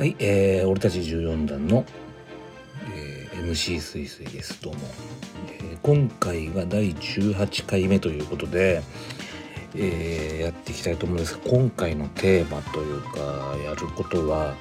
[0.00, 1.84] はい、えー、俺たち14段の、
[2.96, 4.62] えー、MC すいすいです。
[4.62, 4.80] どうも、
[5.60, 8.82] えー、今回が第18回目ということで、
[9.74, 14.54] えー、やっていきたいと思うんですが今回のテーマというかやることは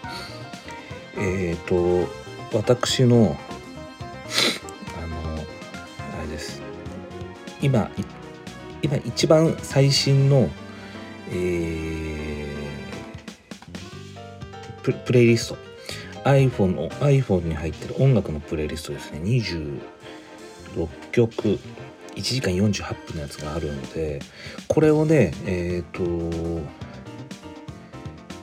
[1.15, 2.11] えっ、ー、と
[2.53, 3.37] 私の
[4.97, 5.35] あの
[6.19, 6.61] あれです。
[7.61, 7.89] 今
[8.81, 10.49] 今一番最新の
[11.31, 11.98] えー、
[14.93, 15.57] ププレイリスト。
[16.25, 19.19] iPhone の iPhone に入ってる音楽のプレイリストですね。
[19.19, 21.59] 26曲
[22.15, 24.19] 1時間48分のやつがあるので
[24.67, 26.67] これをねえっ、ー、と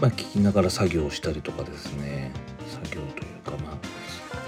[0.01, 2.33] まあ聞きながら作業したりとかですね。
[2.83, 3.79] 作業というかま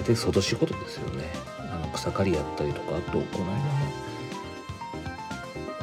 [0.01, 1.25] あで外仕事ですよね。
[1.59, 3.53] あの草刈りやったりとかあとこの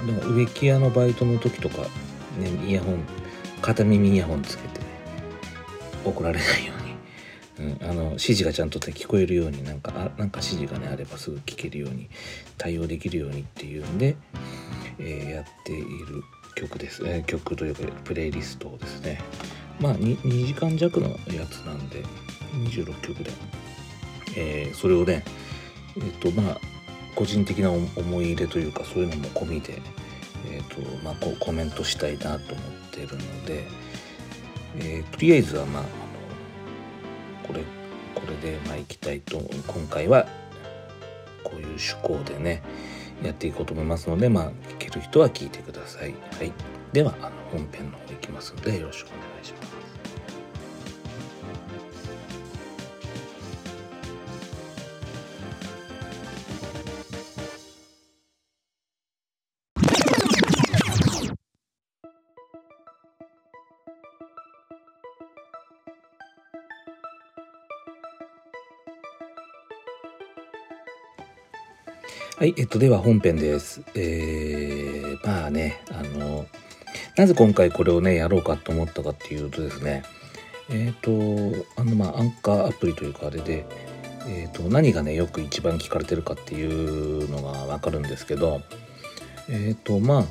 [0.04, 1.84] 間の植木屋のバイトの時とか
[2.38, 3.00] ねイヤホン
[3.62, 4.85] 片耳イヤホンつけて
[6.06, 6.74] 怒られないよ
[7.60, 12.10] うに、うん、あの指示がちゃんと、聞こえるようになんかあなんか指示がねあればすぐ聞けるように
[12.58, 14.16] 対応できるようにっていうんで、
[15.00, 16.24] えー、やっている
[16.56, 19.20] 曲です、えー、曲というかプレイリストですね。
[19.80, 22.04] まあ 2, 2時間弱のやつなんで
[22.54, 23.32] 26曲で、
[24.38, 25.24] えー、それをね
[25.98, 26.58] えっ、とまあ
[27.16, 29.82] 個人的な思い入れというかそういうのも込みで
[30.52, 33.68] えーとまあ、こうコメントしたいなと思ってるので、
[34.80, 35.90] えー、とりあえずはまああの
[37.48, 37.62] これ
[38.14, 39.38] これでまあいきたいと
[39.68, 40.26] 今回は
[41.44, 42.62] こういう趣向でね
[43.24, 46.14] やっていこうと思いますのでまあ聞ける人は聞いてください。
[46.38, 46.52] はい、
[46.92, 49.75] ではあの本編の方いきますのでよろしくお願いします。
[72.38, 73.82] はい、えっと、では本編です。
[73.96, 76.46] えー、まあね、あの、
[77.16, 80.04] なぜ今回これをね、やろうかと思ったかっていうとですね、
[80.70, 83.66] えっ、ー、と、あの、まあ、アンカーアプリというか、あれで、
[84.28, 88.62] えっ、ー、と、何がね、よく一番聞かれてるかっていうのがわかるんですけど、
[89.48, 90.26] えっ、と、まあ、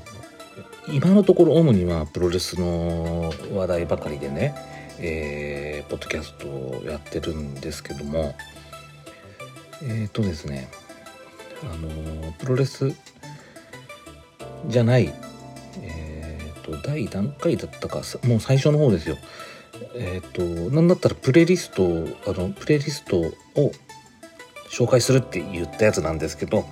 [0.93, 4.55] 今のところ主にはプロレスの話題ばかりでね、
[4.99, 8.35] えー、ポッドキャストをやってるんですけども、
[9.83, 10.69] えっ、とですね、
[11.63, 12.93] あのプロレス
[14.67, 15.13] じゃない
[15.83, 19.17] えっ、ー、と第何回だったかもう最初の方ですよ。
[19.95, 21.85] えっ、ー、となんだったらプレイリスト
[22.27, 23.33] あのプレイリストを
[24.71, 26.65] 紹介するって言ったやつなんですけど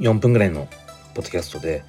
[0.00, 0.68] 4分ぐらいの
[1.14, 1.84] ポッドキャストで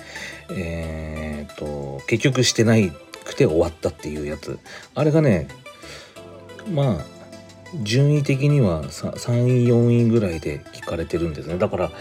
[0.52, 2.92] えっ、ー、と結局してない
[3.26, 4.60] くて終わったっていうやつ。
[4.96, 5.48] あれがね
[6.74, 7.17] まあ
[7.84, 11.58] 順位的には3位4位ぐらいで聞かれてるんですね。
[11.58, 11.92] だから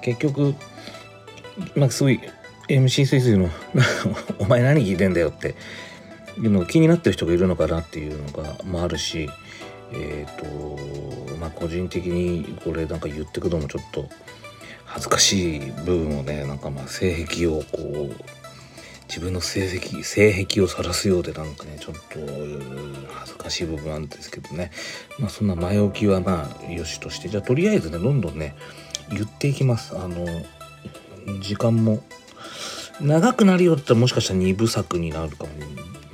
[0.00, 0.54] 結局
[1.76, 2.20] まあすごい
[2.68, 3.50] MC スイスイの
[4.38, 5.54] 「お前何聞いてんだよ」って
[6.38, 9.28] いうの気になってる人がいるのかなっていうのが、まあ、あるし
[9.92, 14.08] えっ、ー、とまあ個人的にこれなんか言ってくのもちょっと
[14.84, 18.41] 恥ずかしい部分をねなんかまあ性癖をこう
[19.12, 22.00] 自分の成績性癖を晒すようでなんかねちょっと
[23.12, 24.70] 恥ずかしい部分なんですけどね。
[25.18, 27.28] まあそんな前置きはまあよしとして。
[27.28, 28.54] じゃあとりあえずねどんどんね
[29.10, 29.94] 言っていきます。
[29.98, 30.24] あの
[31.42, 32.02] 時間も
[33.02, 35.50] 長くなるよってもしかしたら2部作になるかも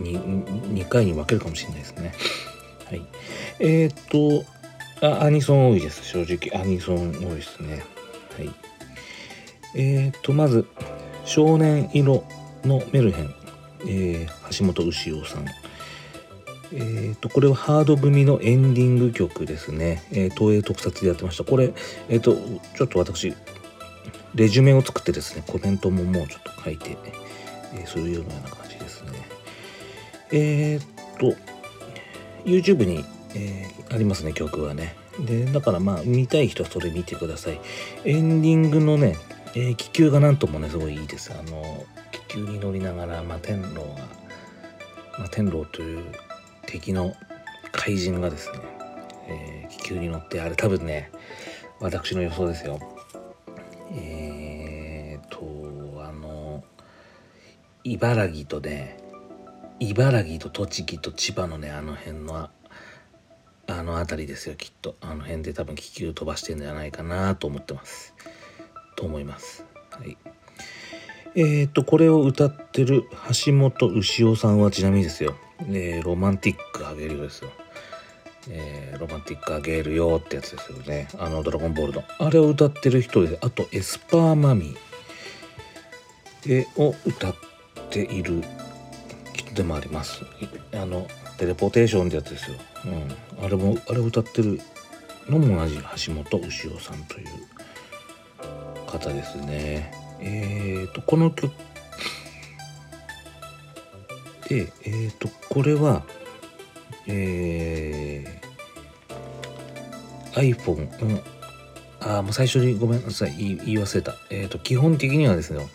[0.01, 2.13] 2, 2回に分けるかもしれないですね。
[2.87, 3.07] はい。
[3.61, 4.45] えー、っと
[5.07, 6.05] あアニソン多いです。
[6.05, 7.85] 正直アニソン多いですね。
[8.37, 8.53] はい。
[9.77, 10.67] えー、っとまず
[11.25, 12.25] 少年色。
[12.65, 13.35] のメルヘン、
[13.83, 15.47] えー、橋本牛尾さん。
[16.71, 20.03] えーと、これはハード組のエンディング曲ですね。
[20.13, 21.45] えー、東映特撮でやってました。
[21.45, 21.73] これ、
[22.09, 22.37] えっ、ー、と、
[22.77, 23.35] ちょっと私、
[24.35, 26.97] レジュメを作ってですね、コメントももうちょっと書いて、
[27.75, 29.11] えー、そういうような感じですね。
[30.31, 31.37] えっ、ー、と、
[32.45, 33.05] YouTube に、
[33.35, 34.95] えー、ありますね、曲はね。
[35.21, 37.61] で、だからまあ、見たい人はそれ見てください。
[38.05, 39.17] エンディングのね、
[39.55, 41.33] えー、気球がなんともね、すごいいいです。
[41.33, 41.85] あの、
[42.29, 43.83] 球に乗りながら、まあ、天狼が、
[45.19, 46.05] まあ、天狼という
[46.67, 47.15] 敵の
[47.73, 48.59] 怪人がですね、
[49.29, 51.11] えー、気球に乗ってあれ多分ね
[51.81, 52.79] 私の予想ですよ。
[53.93, 56.63] えーとあの
[57.85, 58.99] 茨城とね
[59.81, 62.51] 茨城と栃木と千葉のねあの辺の
[63.71, 64.97] あの辺りですよきっと。
[65.01, 68.15] あの辺で多分気球飛ばしてんじゃないかなと思ってます。
[68.97, 69.65] と思います。
[69.91, 70.17] はい。
[71.41, 73.05] えっ、と、これを歌ってる
[73.45, 75.37] 橋本牛尾さんはちなみにですよ、
[75.69, 77.51] えー、ロマンティックあげるよですよ。
[78.51, 81.07] えーロマンティックあげるよってやつですよね。
[81.19, 82.03] あのドラゴンボールの。
[82.19, 84.77] あれを歌ってる人であとエスパーマミ
[86.49, 87.35] えを歌っ
[87.91, 88.43] ている。
[89.35, 90.25] 人でもあります。
[90.73, 91.07] あの
[91.39, 92.57] テレポーテーションってやつですよ、
[93.39, 94.61] うん、あれもあれを歌ってる
[95.29, 97.27] のも同じ橋本牛尾さんという
[98.91, 100.08] 方ですね。
[100.21, 101.53] えーとこの曲
[104.49, 106.03] でえーとこれは
[107.07, 111.21] えー iPhone、うん、
[112.01, 114.15] あもう最初にごめんなさい言い言い忘れた。
[114.31, 115.67] えーと基本的にはですね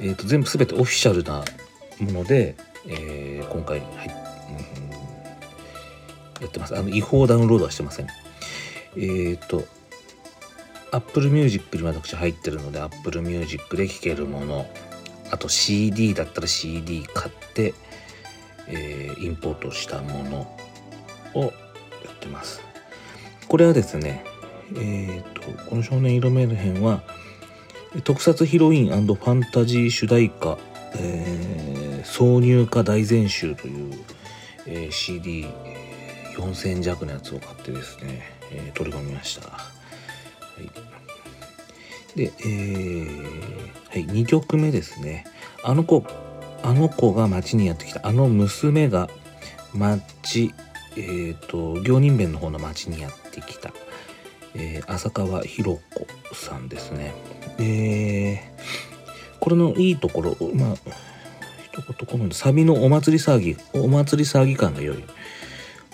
[0.00, 1.44] えーと全部全てオフィシャルな
[2.00, 3.94] もので、えー今回、はいうん
[6.42, 6.76] やってます。
[6.76, 8.06] あの違法ダウンロードはしてません。
[8.96, 9.64] えーと
[10.94, 14.66] Apple Music に私入ってるので Apple Music で聴けるもの
[15.30, 17.74] あと CD だったら CD 買って、
[18.68, 20.56] えーインポートしたもの
[21.34, 21.48] をや
[22.12, 22.60] ってます
[23.48, 24.24] これはですね
[24.76, 27.02] えーとこの少年色メールヘンは
[28.04, 30.58] 特撮ヒロインファンタジー主題歌、
[30.96, 33.94] えー挿入歌大全集という、
[34.66, 35.48] えー
[36.36, 39.58] CD4000 弱のやつを買ってですね、えー取り込みました。
[40.56, 40.70] はい、
[42.16, 43.44] で、えー
[43.90, 45.24] はい、2曲目ですね。
[45.62, 46.04] あの子、
[46.62, 48.06] あの子が町にやってきた。
[48.06, 49.08] あの娘が
[49.72, 50.54] 町、
[50.96, 53.72] えっ、と、行人弁の方の町にやってきた。
[54.54, 57.12] えー浅川博子さんですね。
[57.58, 58.84] えー
[59.40, 60.74] これのいいところ、まあ、
[61.64, 65.04] 一言このサビのお祭り騒ぎ、お祭り騒ぎ感が良い。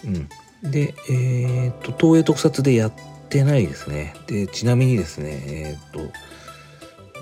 [0.04, 0.70] うん。
[0.70, 4.14] で、えっ、と、東映特撮でやっててないですね。
[4.26, 6.00] で、ちなみにですね、えっ、と、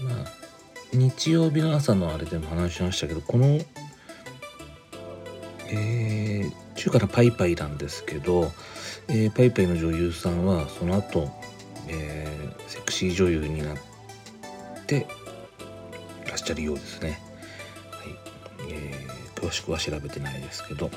[0.02, 0.26] まあ、
[0.92, 3.60] 日曜日の朝のあれでも話しましたけど、この、
[5.70, 8.50] えー、中華のパイパイなんですけど、
[9.08, 11.30] えーパイパイの女優さんはその後、
[11.88, 12.38] えー
[12.68, 13.78] セクシー女優になっ
[14.86, 15.06] て
[16.28, 17.08] らっしゃるようですね。
[17.08, 20.90] はいえー詳しくは調べてないですけど。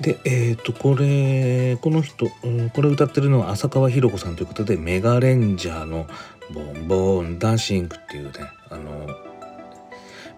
[0.00, 6.06] で、えっ、と、これ、この人、うんこれ歌ってるのは浅川博子さんということで、メガレンジャーの
[6.52, 8.32] ボンボンダンシングっていうね、
[8.70, 9.08] あの、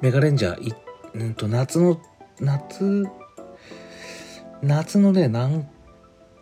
[0.00, 0.74] メガレンジャー、い
[1.14, 2.00] うんと、夏の、
[2.40, 3.06] 夏、
[4.62, 5.68] 夏のね、何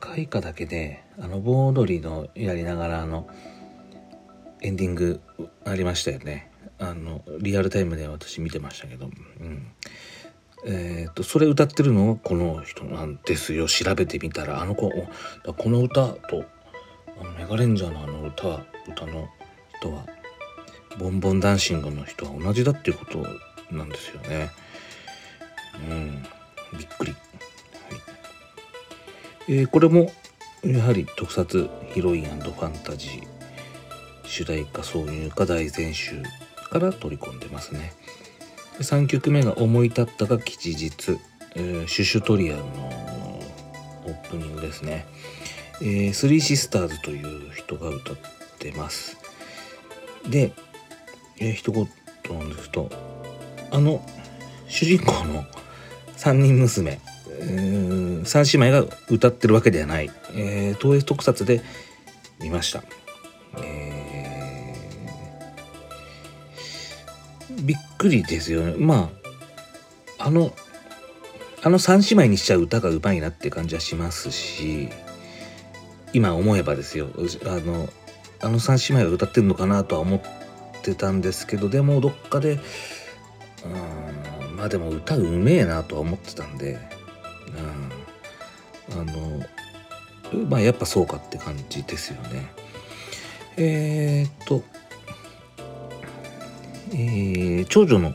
[0.00, 3.28] 回かだけで、あの、盆踊りのやりながら、あの、
[4.60, 5.20] エンディング
[5.64, 6.50] ありましたよね。
[6.78, 9.06] あの、リアルタイムで私見てましたけど、
[9.40, 9.66] うん。
[10.66, 13.66] えっ、と、それ歌ってるのはこの人なんですよ。
[13.66, 16.44] 調べてみたら、あの子、この歌と、
[17.20, 19.28] あのメガレンジャーのあの歌、歌の
[19.78, 20.06] 人は、
[20.98, 23.26] ボンボンダンシングの人は同じだっていうこと
[23.74, 24.50] なんですよね。
[25.90, 26.22] うん、
[26.78, 27.12] びっくり。
[27.12, 27.20] はい
[29.48, 30.10] えーこれも、
[30.62, 33.34] やはり特撮ヒロインファンタジー
[34.24, 36.22] 主題歌挿入歌大全集
[36.70, 37.92] から取り込んでますね。
[38.80, 41.18] 3曲目が「思い立ったが吉日」
[41.56, 42.64] えーシュシュトリアンの
[44.06, 45.06] オープニングですね。
[45.80, 48.16] えースリーシスターズという人が歌っ
[48.58, 49.16] てます。
[50.28, 50.52] で、
[51.38, 51.88] えー一言
[52.30, 52.90] なんですと
[53.70, 54.04] あの
[54.68, 55.44] 主人公の
[56.16, 61.62] 3人娘、えー、3姉妹が歌ってるわけではない、えー東映特撮で
[62.40, 62.82] 見ました。
[63.58, 63.83] え
[68.04, 68.74] くりですよね。
[68.76, 69.10] ま
[70.18, 70.54] あ、あの、
[71.62, 74.90] あの三姉妹にしちゃう歌がうまいなって感じはしますし、
[76.12, 77.08] 今思えばですよ、
[77.46, 77.88] あの、
[78.42, 80.20] あの三姉妹が歌ってるのかなとは思っ
[80.82, 82.58] てたんですけど、でもどっかで、
[83.64, 86.78] うん、まあでも歌うめえなとは思ってたんで、
[88.92, 89.46] うん、あの、
[90.50, 92.52] まあやっぱそうかって感じですよね。
[93.56, 94.62] えー、っと、
[96.94, 98.14] えー長女の、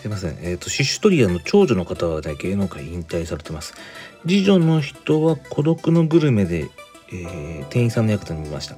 [0.00, 3.74] すいません、えーっと、シシュトリアの長女の方はね、芸能界引退されてます。
[4.22, 6.68] 次女の人は孤独のグルメで、
[7.12, 8.76] えー店員さんの役で見ました。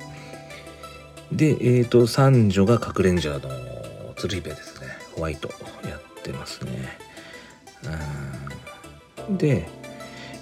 [1.32, 4.88] で、えーっと、三女が隠れんジャーの鶴瓶ですね。
[5.14, 5.48] ホワイト
[5.88, 6.98] やってますね。
[9.30, 9.68] で、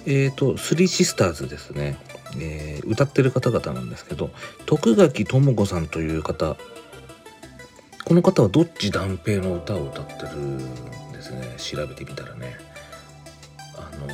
[0.05, 1.97] えーと、スリーシスターズですね。
[2.39, 4.31] えー歌ってる方々なんですけど
[4.65, 6.55] 徳垣智子さんという方
[8.09, 10.57] この方はどっち断平の歌を歌ってるん
[11.11, 11.55] ですね？
[11.57, 12.55] 調べてみたらね。
[13.75, 14.07] あの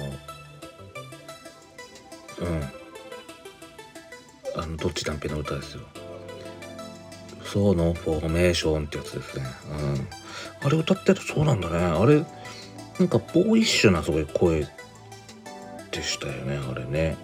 [2.46, 2.52] う
[4.60, 4.62] ん。
[4.62, 5.84] あのどっち断平の歌ですよ。
[7.46, 9.46] そうのフォーメーションってやつですね。
[9.72, 10.68] うん。
[10.68, 11.78] あれ歌ってるとそうなんだね。
[11.78, 12.16] あれ
[13.00, 14.68] なんかボーイッシュなすごい声
[15.92, 17.16] でしたよねあれね、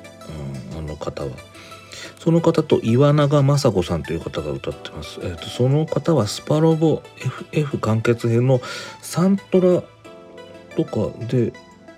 [0.72, 1.32] うん、あの方は。
[2.20, 5.20] その方と岩永雅子さんという方が歌ってます。
[5.22, 7.02] えーと、その方はスパロボ
[7.52, 8.62] FF 完結編の
[9.02, 9.84] サントラ
[10.76, 11.54] とかで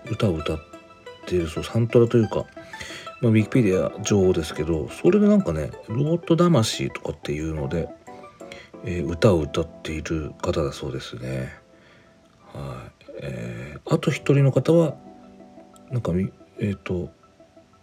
[0.09, 0.59] 歌を歌っ
[1.25, 2.45] ているそうサントラというか、
[3.21, 7.87] まあ、ウィキペディア情報ですけどそれでなんかね「ロード魂」とかっていうので、
[8.85, 11.53] えー、歌を歌っている方だそうですね。
[12.53, 14.95] はい、えー、あと一人の方は
[15.91, 16.11] なんか
[16.59, 17.09] えっ、ー、と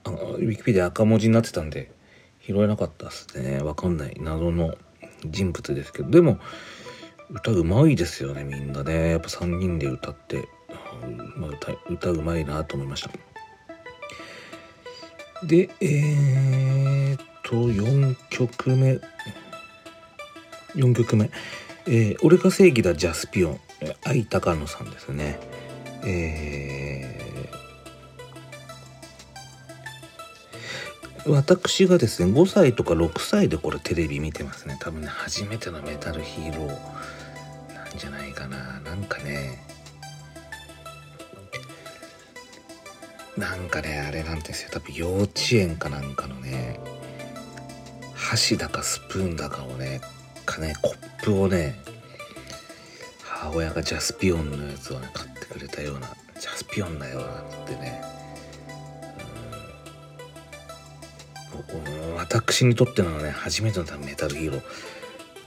[0.05, 1.93] ウィキペディア赤文字になってたんで
[2.41, 3.61] 拾えなかったっすね。
[3.61, 4.75] わかんない謎の
[5.25, 6.11] 人物ですけど。
[6.11, 6.39] でも
[7.31, 9.11] 歌うまいですよねみんなね。
[9.11, 10.49] やっぱ3人で歌って、
[11.37, 13.11] まあ、歌歌うまいなと思いました。
[15.47, 19.01] でえー、っと4曲目。
[20.77, 21.31] 4曲目
[21.87, 23.61] 「えー、俺が正義だジャスピオン」
[24.05, 25.39] 愛高野さんですね。
[26.05, 27.30] え
[31.27, 34.77] 私がですね5歳とか6歳でこれテレビ見てますね。
[34.81, 38.81] 多分ね初めてのメタルヒーローなんじゃないかな。
[38.81, 39.59] なんかね
[43.37, 44.71] なんかねあれなんですよ。
[44.73, 46.81] 多分幼稚園かなんかのね
[48.15, 50.00] 箸だかスプーンだかをね
[50.47, 51.75] かねコップをね
[53.23, 56.09] 母親がジャスピオンのやつをね買ってくれたような
[56.39, 58.03] ジャスピオンだよなってね
[62.17, 64.62] 私にとってのね初めてのメタルヒーロー。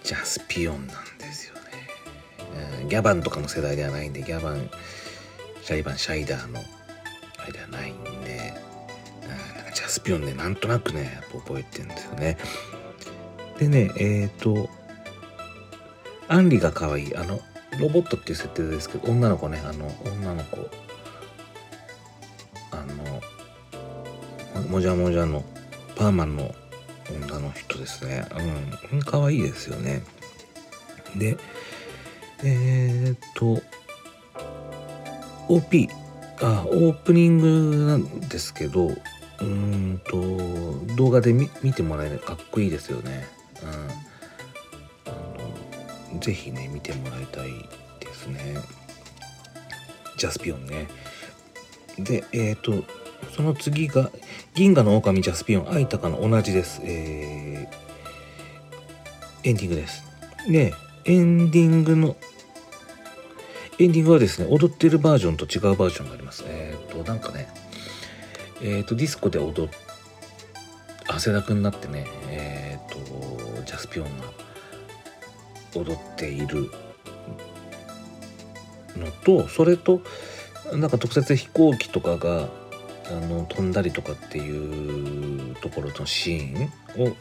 [0.03, 4.69] ジャスピオンなんですよね、ギャバンとかの世代ではないんでギャバン
[5.61, 6.59] シャイバンシャイダーの
[7.37, 8.53] あれではないんで。
[9.27, 12.37] なんジャスピオンねなんとなくね覚えてるんですよね。
[13.57, 14.69] でねえっ、ー、と
[16.27, 17.15] アンリが可愛い。
[17.15, 17.39] あの
[17.79, 20.69] ロボットっていう設定ですけど女の子ねあの女の子。
[22.71, 25.43] あのもじゃもじゃの
[26.03, 26.53] パーマンの
[27.09, 28.27] 女の人ですね。
[28.91, 28.99] うん。
[29.03, 30.03] 可愛いですよね。
[31.15, 31.37] で
[32.43, 33.63] えー、っと
[35.47, 35.87] OP
[36.41, 38.91] あオープニングなんですけど
[39.39, 43.25] うんと動画で見てもらえるかっこいいですよね。
[43.63, 45.09] うん。
[45.09, 45.15] あ
[46.15, 47.49] のぜひね見てもらいたい
[48.01, 48.57] ですね。
[50.17, 50.89] ジャスピオンね。
[51.97, 52.83] でえっ、と
[53.35, 54.11] その次が
[54.53, 60.03] 銀河の狼ジャスピオン愛高の同じです、えー、エンディングです。
[60.47, 60.73] で
[61.05, 62.15] エンディングの
[63.79, 66.43] エンディングはですね踊ってるバージョンと違うバージョンがあります。
[66.47, 67.47] えっ、となんかね
[68.61, 69.71] えっ、とディスコで踊っ
[71.07, 74.25] 汗だくになってねえっ、とジャスピオンが
[75.75, 76.69] 踊っている
[78.95, 80.01] のとそれと
[80.71, 82.47] なんか特設飛行機とかが
[83.07, 87.15] あの飛んだりとかっていうところのシーンを、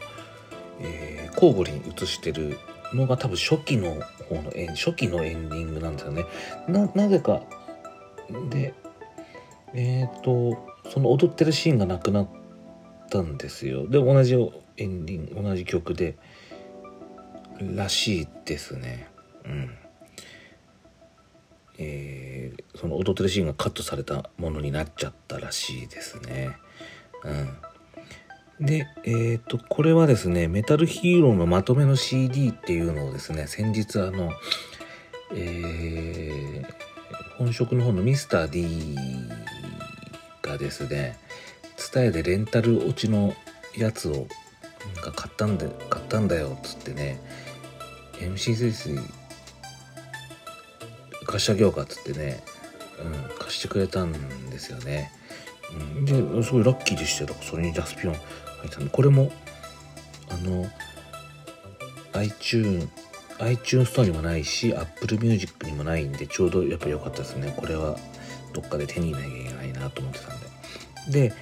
[0.80, 2.58] えー、交互に映してる
[2.92, 3.94] のが多分初期の
[4.28, 6.24] 方の初期のエンディングなんですよね。
[6.68, 7.42] ななぜか
[8.50, 8.74] で
[9.74, 12.28] えっ、ー、とその踊ってるシーンがなくなっ
[13.10, 13.88] たんですよ。
[13.88, 14.34] で同じ
[14.76, 16.16] エンディング同じ曲で
[17.60, 19.08] らしいですね。
[19.44, 19.81] うん。
[21.78, 26.56] えー、その踊ってるシーンがカットされたものになっちゃったらしいですね。
[28.58, 34.32] うん、で、えっ、とこれはですねメタルヒーローのまとめの CD っていうのをですね先日あの、
[35.34, 38.96] えー、本職の方のミスター D
[40.42, 41.18] がですね
[41.76, 43.34] TSUTAYA でレンタル落ちの
[43.76, 44.26] やつをなん
[45.04, 47.20] か買ったんで買ったんだよっつってね
[48.14, 48.98] MC スイスイ
[51.32, 52.42] 貸してあげようかっつってね、
[53.02, 54.12] うん、貸してくれたん
[54.50, 55.10] ですよね。
[55.96, 58.20] うん、ですごいラッキーでしたよだからそれにジャスピオン入
[58.66, 59.32] ったんでこれも
[60.28, 60.70] あの
[62.12, 62.88] iTunes
[63.38, 67.54] iTunes ストアにもないし Apple Music にもないんでちょうどやっぱ良かったですね。
[67.56, 67.96] これは
[68.52, 70.40] どっかで手に入れなきゃいけないなと思ってたん
[71.10, 71.28] で。
[71.28, 71.34] で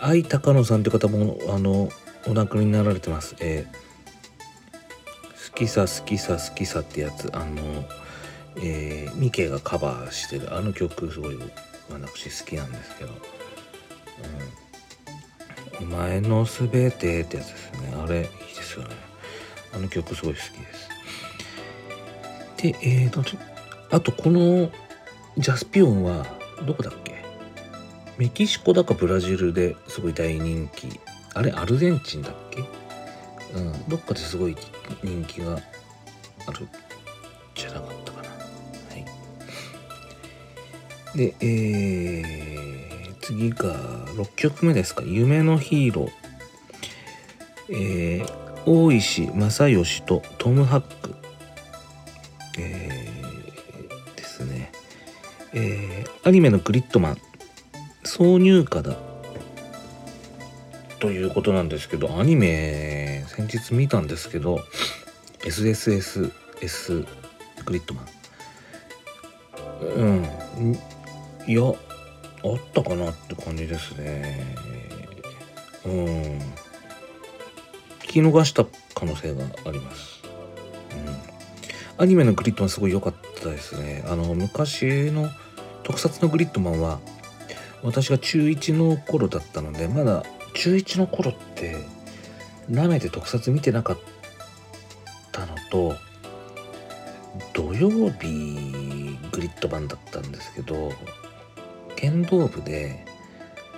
[0.00, 1.90] 愛高野さんという方もあの
[2.26, 3.34] お亡くなりになられてます。
[3.40, 7.84] えー、好きさ好きさ好きさってやつあの
[8.56, 11.38] えー、ミケがカバーしてるあの曲すごい
[11.90, 13.12] 私好きなんですけど
[15.80, 17.94] 「うん、お前のすべて」ってやつですね。
[17.96, 18.28] あれいいで
[18.62, 18.94] すよね。
[19.74, 20.88] あの曲すごい好きです。
[22.62, 23.24] でえーと
[23.90, 24.70] あとこの
[25.38, 26.26] ジャスピオンは
[26.66, 27.12] どこだっけ？
[28.18, 31.00] メキシコだかブラジルですごい大人気。
[31.34, 32.62] あれアルゼンチンだっけ？
[33.54, 33.88] うん。
[33.88, 34.56] どっかですごい
[35.02, 35.58] 人気が
[36.46, 36.68] ある
[37.54, 38.11] じゃなかった
[41.14, 43.74] で、えー、次が
[44.14, 46.10] 6曲目ですか「夢のヒーロー」
[47.70, 48.32] えー、
[48.66, 51.14] 大石正義とトム・ハック、
[52.58, 54.72] えー、ですね、
[55.52, 57.18] えー、アニメのグリッドマン。
[58.04, 58.96] 挿入歌だ。
[60.98, 64.60] ということなんですけどアニメ先日見たんですけど
[65.40, 67.06] SSSS
[67.64, 68.06] グリッドマン。
[69.96, 70.78] うん。
[71.46, 74.54] いやあったかなって感じですね。
[75.84, 76.52] うん。
[78.00, 80.20] 聞き逃した可能性があります、
[81.96, 84.04] うん、アニメのグリッドマンすごい良かったですね。
[84.06, 85.30] あの昔の
[85.82, 87.00] 特撮のグリッドマンは
[87.82, 91.76] 私が中1の頃だったのでまだ中1の頃って
[92.68, 93.98] なめて特撮見てなかっ
[95.32, 95.94] たのと
[97.54, 100.92] 土曜日グリッド版だったんですけど
[102.02, 103.06] 剣道部で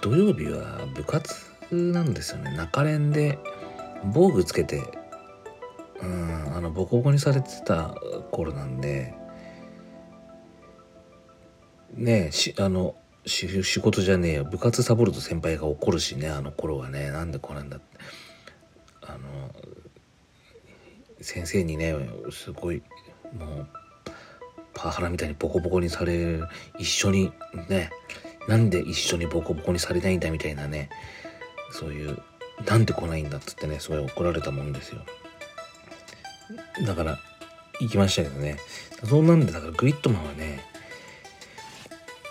[0.00, 1.34] 土曜日は部活
[1.70, 2.56] なんですよね。
[2.56, 3.38] 中連で
[4.14, 4.82] 防具つけて
[6.00, 7.94] うんあのボコボコにされてた
[8.30, 9.12] 頃なんで
[11.92, 12.94] ねえしあの
[13.26, 13.46] 仕
[13.80, 14.44] 事じゃねえよ。
[14.44, 17.10] 部活サボると先輩が怒るしねあの頃はね。
[17.10, 17.86] なんでこうなんだって。
[19.02, 19.54] あの
[21.20, 21.94] 先生にね
[22.32, 22.82] すごい
[23.38, 23.68] もう
[24.74, 27.32] パワハラみたいにボコボコにされる一緒に
[27.68, 27.90] ね
[28.48, 30.90] なんで一緒にボコボコにされないんだみたいなね
[31.72, 32.18] そういう
[32.66, 35.02] なんで来ないんだっつってねすごい怒られたもんですよ。
[36.86, 37.18] だから
[37.80, 38.58] 行きましたけどね。
[39.04, 40.60] そうなんでだからグリッドマンはね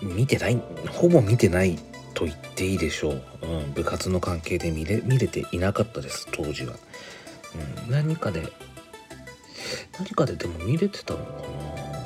[0.01, 1.77] 見てないほぼ見てない
[2.13, 6.75] と言っていいでしょう、うん、部活の関係で見れ見れていなかったです当時は、
[7.87, 8.47] うん、何かで
[9.99, 12.02] 何かででも見れてたのかな。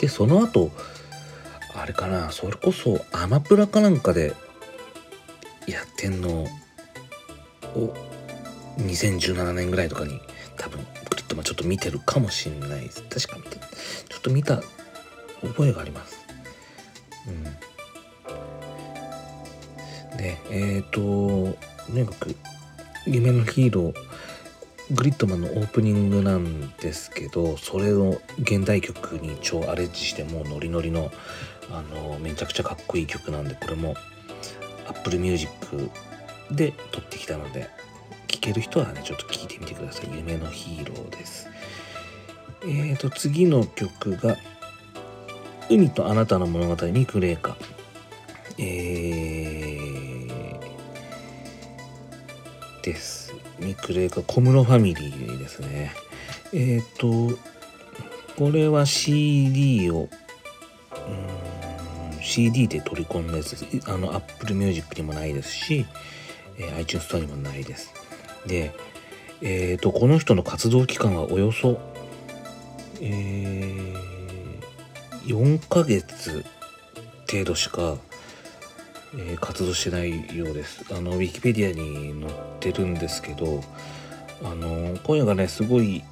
[0.00, 0.70] でその後
[1.74, 4.34] あれかなそれこそアマプラかなんかで
[5.66, 6.46] やってんの
[7.74, 7.94] を
[8.78, 10.20] 2017年ぐらいとかに
[10.56, 13.02] 多分クリットマちょっと見てるかもしんないです。
[13.04, 13.58] 確か見て
[14.08, 14.62] ちょっと見た
[15.42, 16.18] 覚えがあります。
[17.26, 17.44] うん。
[20.16, 21.56] でえっ、ー、と
[21.86, 22.34] とにかく
[23.06, 24.07] 夢のヒーロー
[24.90, 31.10] グリッドマンのオープニングなんですけどそれを現代曲に超アレンジしてもうノリノリの
[31.70, 33.94] あのめちゃくちゃかっこいい曲なんでこれも
[34.88, 35.90] Apple Music
[36.50, 37.68] で撮ってきたので
[38.28, 40.08] 聴ける人はねちょっと聴いてみてください。
[40.14, 41.48] 夢のヒーローです。
[42.62, 44.36] えーと次の曲が
[45.68, 47.56] 「海とあなたの物語」にクレーカ
[48.56, 53.27] えー、です。
[53.60, 55.92] ミクレーカ小室ファミリーですね。
[56.52, 57.38] えっ、ー、と
[58.36, 60.08] これは CD を
[62.22, 63.56] CD で取り込んだやつ。
[63.86, 65.86] あの Apple Music にもないですし、
[66.58, 67.92] えー、iTunes Store にもないです。
[68.46, 68.72] で
[69.42, 71.78] えっ、ー、とこの人の活動期間はおよそ
[73.00, 76.44] えー、4ヶ月
[77.30, 77.96] 程度しか、
[79.14, 83.62] えー、活動してないようですあのウィキペディアに載ってるんですけど
[84.44, 86.02] あの声がねすごい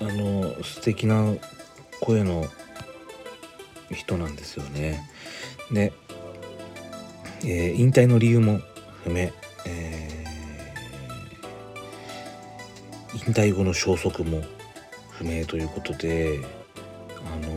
[0.00, 1.34] あの素敵な
[2.00, 2.44] 声の
[3.90, 5.06] 人なんですよね。
[5.70, 5.92] で、
[7.44, 8.60] えー、引退の理由も
[9.04, 9.30] 不明、
[9.66, 14.42] えー、引退後の消息も
[15.10, 16.38] 不明ということで
[17.26, 17.52] あの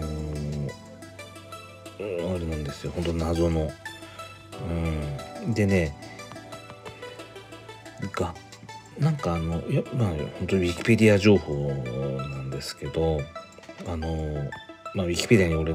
[2.00, 3.72] ー、あれなんですよ本当謎の。
[5.46, 5.96] うん、でね
[8.14, 8.34] が
[9.00, 11.70] なんかあのやまあ本当にウィキペディア情報
[12.30, 13.20] なんですけど
[13.88, 14.08] あの
[14.94, 15.74] まあウィキペディアに俺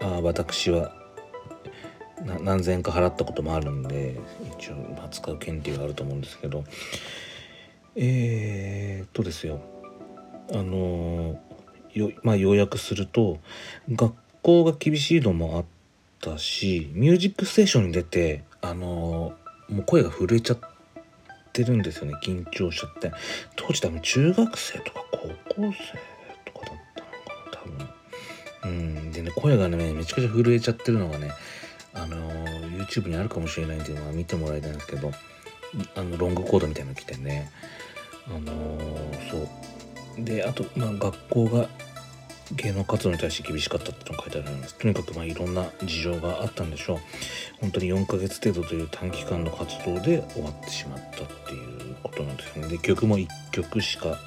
[0.00, 0.94] あ私は
[2.24, 4.18] 何千円か払ったこともあるんで
[4.58, 6.64] 一応、まあ、使う権利があると思うんですけど
[7.96, 9.60] えー、っとですよ。
[10.52, 11.40] あの
[11.92, 13.38] よ,、まあ、要約すると
[13.90, 15.79] 学校が厳しいのもあって
[16.20, 19.32] たし「ミュージックステーション」に出てあの
[19.68, 20.58] もう声が震えちゃっ
[21.52, 23.12] てるんですよね緊張しちゃって。
[23.56, 27.90] 当時多分中学生とか高校生とかだったのかな
[28.62, 28.70] 多分。
[28.70, 28.74] う
[29.08, 29.12] ん。
[29.12, 31.32] でね声がねめちゃくちゃ震えちゃってるのがね
[31.94, 32.16] あの
[32.70, 35.12] YouTube にあるかもしれないんで、まあ、見てもらいたいんですけど
[35.94, 37.50] あのロングコードみたいなの着てね。
[38.28, 40.24] あのー、そう。
[40.24, 41.68] であと、まあ、学校が
[42.52, 44.74] 芸能活動に対して厳しかったってのが書いてあるんです。
[44.74, 46.98] とにかくまあいろんな事情があったんでしょう。
[47.60, 52.68] 本当に4ヶ月程度という短期間の活動で終わってしまったっていうことなんですね。
[52.68, 54.18] で曲も1曲しか、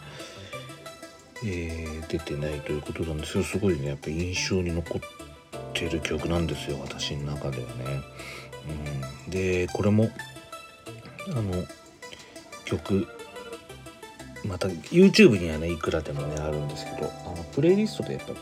[1.44, 3.44] えー、出てないということなんですよ。
[3.44, 3.88] すごいね。
[3.88, 5.02] やっぱ印象に残っ
[5.74, 6.80] てる曲なんですよ。
[6.82, 8.02] 私の中ではね。
[9.26, 10.10] うん、でこれも
[11.28, 11.64] あの
[12.66, 13.08] 曲
[14.46, 18.34] また YouTube にはねいくらでもねあるんですけどあのプレイリストでやっぱ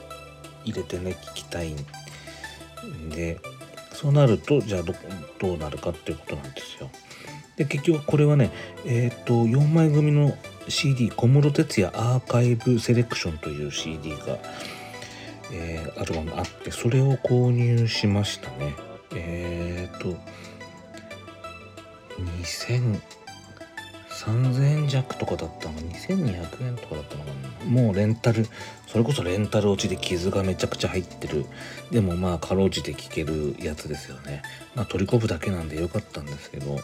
[0.66, 3.40] 入れてね聞きたいんで
[3.94, 4.94] そうなるとじゃあど
[5.40, 6.90] どうなるかっていうことなんですよ。
[7.56, 8.50] で結局これはね
[8.86, 10.36] えっ、と4枚組の
[10.68, 14.40] CD 小室哲哉アーカイブセレクションという CD が、
[15.52, 18.74] えー、アルバムあってそれを購入しましたね。
[19.14, 20.16] えっ、と
[22.42, 23.00] 2000
[24.22, 27.66] 3000円弱とかだったのが2200円とかだったのかな。
[27.66, 28.46] もうレンタル
[28.86, 31.46] それこそレンタル落ちで傷がめちゃくちゃ入ってる。
[31.90, 34.44] でもまあかろうじて聴けるやつですよね。
[34.76, 36.78] まあ取り込むだけなんでよかったんですけど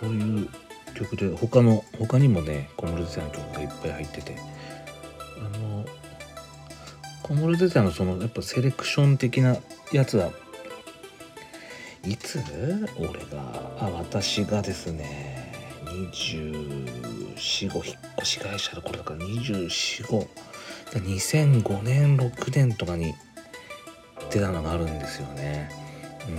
[0.00, 0.48] そういう
[0.94, 4.36] 曲で他の他にもね小室哲哉の曲がいっぱい入ってて。
[5.38, 5.84] あの
[7.22, 9.56] 小室哲哉のそのやっぱセレクション的な
[9.92, 10.30] やつは
[12.06, 12.42] いつ？
[12.98, 13.74] 俺が。
[13.80, 15.43] あ私がですね。
[16.10, 20.26] 245引っ越し会社の頃だから245
[20.92, 23.14] 2005年6年とかに
[24.30, 25.70] 出たのがあるんですよね、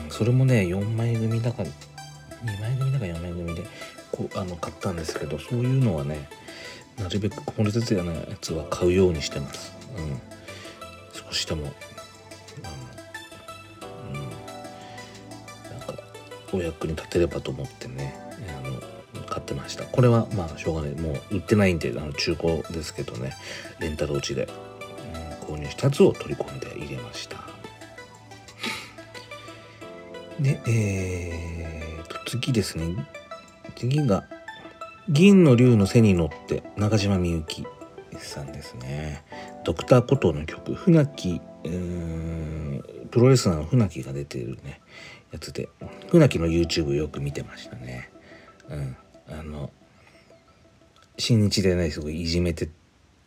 [0.05, 1.69] うん、それもね4枚組だから
[2.45, 3.63] 2枚組だか4枚組で
[4.11, 6.29] こうあの買ったんですけどそういうのはね
[6.97, 10.21] なるべく小室哲哉のやつは買うようにしてます、うん、
[11.13, 11.67] 少しでもう
[14.07, 15.93] ん、なんか
[16.53, 18.15] お役に立てればと思ってね
[18.63, 18.94] あの
[19.25, 19.85] 買ってました。
[19.85, 20.91] これはまあしょうがない。
[20.95, 23.33] もう売ってないんであの中古ですけどね。
[23.79, 24.47] レンタル落ちで、
[25.49, 27.37] うん、購入したやつを取り込んで入れました。
[30.39, 33.07] でえーと次ですね。
[33.75, 34.25] 次が
[35.09, 37.65] 銀の竜の背に乗って中島みゆき
[38.17, 39.23] さんですね。
[39.63, 40.73] ドクターコトーの曲。
[40.73, 41.41] 船木
[43.11, 44.81] プロレスラーの船木が出てるね
[45.31, 45.69] やつで。
[46.09, 48.09] 船木の YouTube よく見てましたね。
[48.69, 48.97] うん。
[49.29, 49.71] あの
[51.17, 52.69] 新日でねすごいいじめて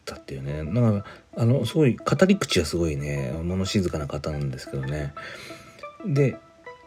[0.05, 0.63] たっていうね。
[0.63, 1.07] なんか
[1.37, 3.33] あのすごい語り口はすごいね。
[3.43, 5.15] 物静かな方なんですけどね。
[6.07, 6.37] で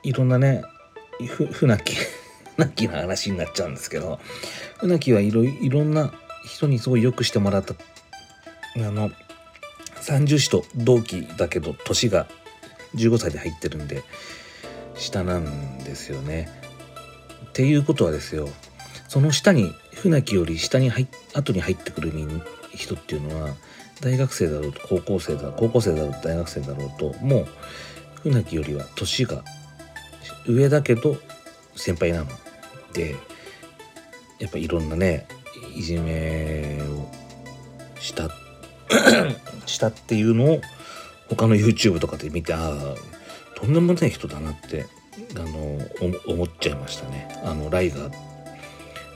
[0.04, 0.63] いろんなね
[1.28, 1.95] ふ船木
[2.58, 4.19] 船木の話になっちゃうんですけど
[4.80, 6.13] 船木はいろいろんな
[6.45, 7.76] 人にすごいよくしてもらった。
[8.78, 9.12] あの
[10.02, 12.26] 30子と同期だけど年が
[12.95, 14.04] 15歳で入ってるんで
[14.95, 16.50] 下なんですよね。
[17.50, 18.50] っていうことはですよ。
[19.12, 22.13] その下に船木より下に入後に入ってくる
[22.74, 23.56] 人っていうのは
[24.00, 27.47] 大学生だろうと高校生だ高校生だろうと大学生だろうともう
[28.24, 29.43] 船木よりは年が
[30.47, 31.17] 上だけど
[31.76, 32.28] 先輩なの。
[32.93, 33.17] で
[34.39, 35.28] やっぱいろんなね
[35.76, 37.12] いじめを
[38.00, 38.30] した
[39.67, 40.62] したっていうのを
[41.28, 44.86] 他の YouTube とかで見てああとんでもない人だなって
[45.36, 45.80] あの
[46.34, 47.28] 思っちゃいましたね。
[47.43, 48.31] あのライガー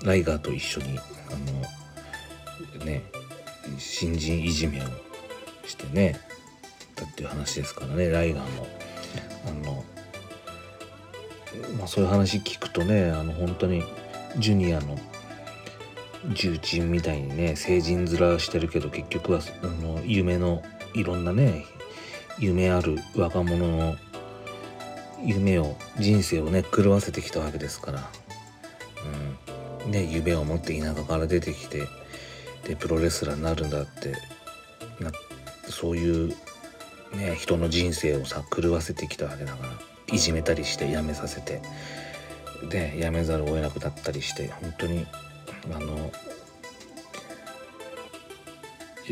[0.06, 3.04] ライガーと一緒にあのね
[3.78, 4.84] 新人いじめを
[5.65, 6.20] してね
[6.96, 8.68] だっていう話ですからねライガーの
[9.48, 9.84] あの
[11.78, 13.84] まあそういう話聞くとねあの本当に
[14.38, 14.98] ジュニアの
[16.34, 20.63] 重鎮みたいにね成人面してるけど結局はあの夢の
[20.94, 21.65] いろんなね
[22.39, 23.96] 夢ある若者の
[25.24, 29.44] 夢を人生をね狂わせてきたわけですから、うん、
[29.88, 31.88] ね夢を持って田舎から出てきて
[32.67, 34.13] でプロレスラーになるんだって
[35.00, 35.12] な
[35.69, 36.30] そういう
[37.13, 39.71] ね人の人生をさ狂わせてきたわけだから
[40.13, 41.62] いじめたりして辞めさせて
[42.69, 45.06] で辞めざるを得なくなったりして本当に
[45.74, 46.12] あの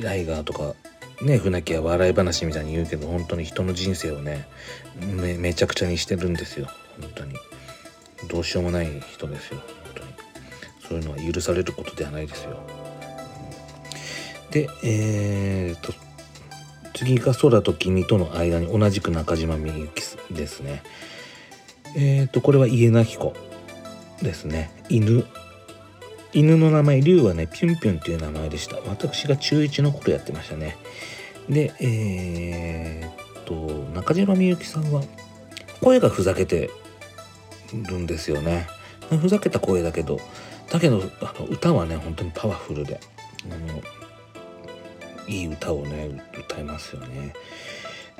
[0.01, 0.73] ライガーとか
[1.21, 4.47] ね船木は笑い話みたいに言うけど本当に人の人生をね
[5.37, 6.67] めちゃくちゃにしてるんですよ。
[7.01, 7.35] 本当に。
[8.29, 9.61] どうしようもない人ですよ。
[10.87, 12.59] そういうのは許されることではないですよ、
[14.51, 15.93] でえー、っと
[16.93, 20.83] 次が空と君との間に同じく中島みゆきですね
[21.95, 23.33] えー、っとこれは家なき子
[24.21, 25.25] ですね犬
[26.33, 28.77] 犬の名前、竜はね、ピュンピュンっていう名前でした。
[28.87, 30.75] 私が中1の頃やってましたね。
[31.47, 33.55] で、えー、っと、
[33.93, 35.03] 中島みゆきさんは、
[35.79, 36.71] 声がふざけて
[37.71, 38.67] るんですよね。
[39.21, 40.19] ふざけた声だけど、
[40.73, 42.99] だけど、あの歌はね、本当にパワフルで、
[43.45, 43.81] あの、
[45.27, 47.33] いい歌をね、歌いますよね。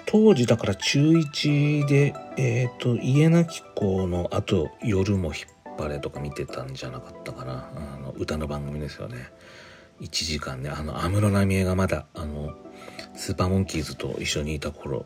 [0.06, 7.70] 当時だから中1で、えっ、と、家なき子の後、夜も引っバレとか見てたんじゃなかったかな。
[7.76, 9.30] あの歌の番組ですよね。
[10.02, 12.54] 1時間ねあの安室奈美恵がまだあの
[13.16, 15.06] スーパーモンキーズと一緒にいた頃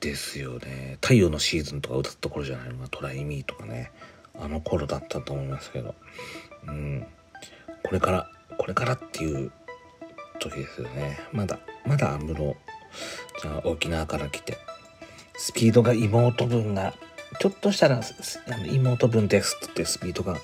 [0.00, 0.98] ですよね。
[1.00, 3.92] 太陽のシーズンとか歌った頃じゃないのかトライミーとかね。
[4.38, 5.94] あの頃だったと思いますけど。
[6.66, 7.06] うん。
[7.82, 9.52] これからこれからっていう
[10.38, 11.18] 時ですよね。
[11.32, 12.56] まだまだ安室
[13.42, 14.56] じゃあ沖縄から来て
[15.36, 16.94] スピードが妹分が
[17.40, 20.38] ちょっとしたらあの妹分ですってスピードが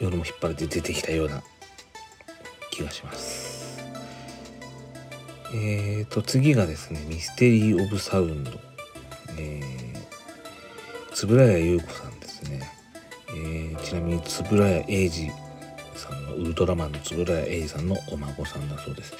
[0.00, 1.42] 夜も引っ張れて出てきたような
[2.70, 3.82] 気がします。
[5.54, 8.50] えーと次がですねミステリー・オブ・サウンド。
[9.36, 12.60] えー、円谷優子さんですね、
[13.34, 15.30] えー、ちなみに円谷英二
[15.94, 19.12] さんのウルトラマンの円谷英二さんのお孫さんだそうです。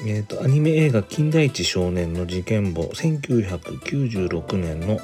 [0.00, 5.00] えーと、アニメ映画「金田一少年の事件簿」1996年の、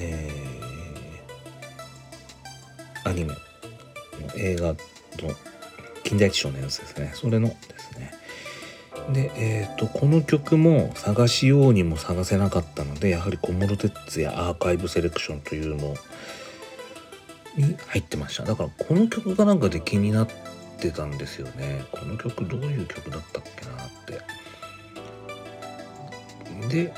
[0.00, 3.36] えー、アニメの
[4.36, 4.76] 映画の
[6.04, 7.12] 「金田一少年」ですね。
[7.14, 8.12] それのですね。
[9.12, 15.94] で、えーと、この曲も探しようにも探せなかったのでやはり小室哲哉アーカイブセレクションというのを
[17.58, 18.44] に入ってました。
[18.44, 20.28] だからこの曲がなんかで気になっ
[20.78, 21.84] てたんですよね。
[21.92, 23.88] この曲どういう曲だったっけなっ
[26.68, 26.68] て。
[26.68, 26.92] で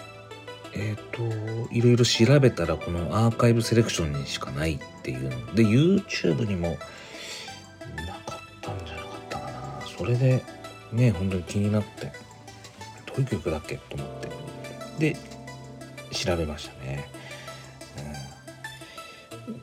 [0.72, 5.54] えっ、ー、といろいろ調べたらこのアーカイブセレクションにしかないっていうの。
[5.54, 6.78] で YouTube にも
[7.96, 9.80] なかったんじゃなかったかな。
[9.98, 10.42] それで
[10.92, 12.12] ね本当に気になって。
[13.06, 14.08] どういう曲だっけと思っ
[14.98, 15.14] て。
[15.14, 15.16] で
[16.12, 17.08] 調べましたね、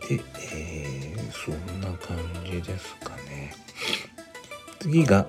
[0.07, 0.19] で、
[0.53, 3.53] えー、そんな感じですかね
[4.79, 5.25] 次が、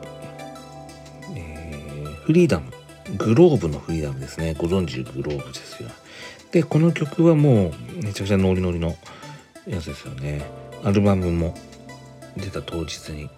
[1.35, 2.73] えー、フリーダム。
[3.17, 4.55] グローブのフリーダムですね。
[4.59, 5.89] ご存知グローブですよ。
[6.53, 8.97] で、この曲はもうめちゃくちゃノリノリの
[9.67, 10.43] やつですよね。
[10.85, 11.55] アルバムも
[12.37, 13.31] 出た当日に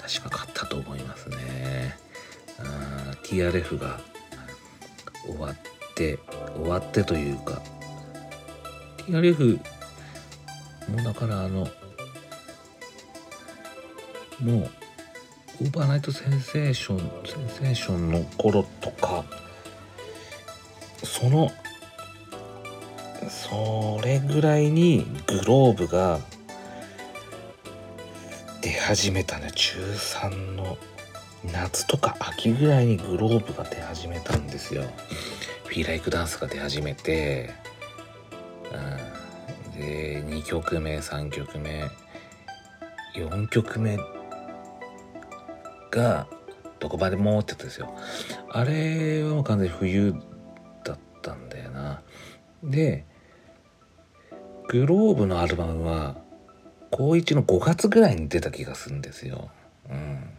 [0.00, 1.96] 確か買ったと思いますね。
[3.22, 4.00] TRF が
[5.24, 5.56] 終わっ
[5.94, 6.18] て、
[6.56, 7.62] 終わってというか、
[8.98, 9.58] TRF
[10.88, 11.66] もうだからあの、
[14.40, 14.70] もう
[15.62, 19.24] Overnight Sensation Sensation の頃とか
[21.04, 21.50] その
[23.28, 26.18] それぐらいに globe が
[28.60, 29.50] 出始めたね。
[29.54, 30.76] 中3の
[31.52, 34.82] 夏とか秋ぐらいに globe が出始めたんですよ。
[35.66, 37.52] Feel Like dance が出始めて、
[38.72, 39.23] うん、
[39.76, 41.90] で2曲目3曲目。
[43.14, 43.96] 4曲目
[45.90, 46.26] が
[46.80, 47.94] どこまでもってやつですよ。
[48.50, 50.14] あれはもう完全に冬
[50.84, 52.02] だったんだよな。
[52.62, 53.04] で
[54.68, 56.16] グローブのアルバムは
[56.90, 59.50] 高1の5月ぐらいに出た気がするんですよ。
[59.88, 60.30] うん。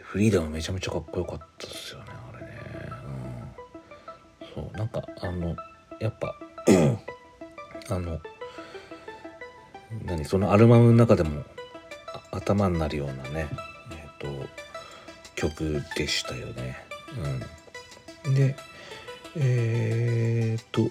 [0.00, 2.52] フリーダムめちゃめちゃかっこよかったですよねあれね。
[4.56, 4.64] うん。
[4.64, 5.54] そうなんかあの
[6.00, 6.34] やっぱ
[7.90, 8.20] あの
[10.04, 11.42] 何そのアルバムの中でも
[12.32, 13.48] 頭になるようなね
[14.18, 14.26] と
[15.34, 16.76] 曲でしたよね。
[18.24, 18.56] うん、で
[19.36, 20.90] えー、っと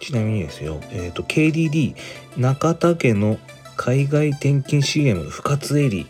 [0.00, 1.94] ちなみにですよ、えー、っと KDD
[2.36, 3.38] 中田家の
[3.76, 6.06] 海外転勤 CM 深津絵里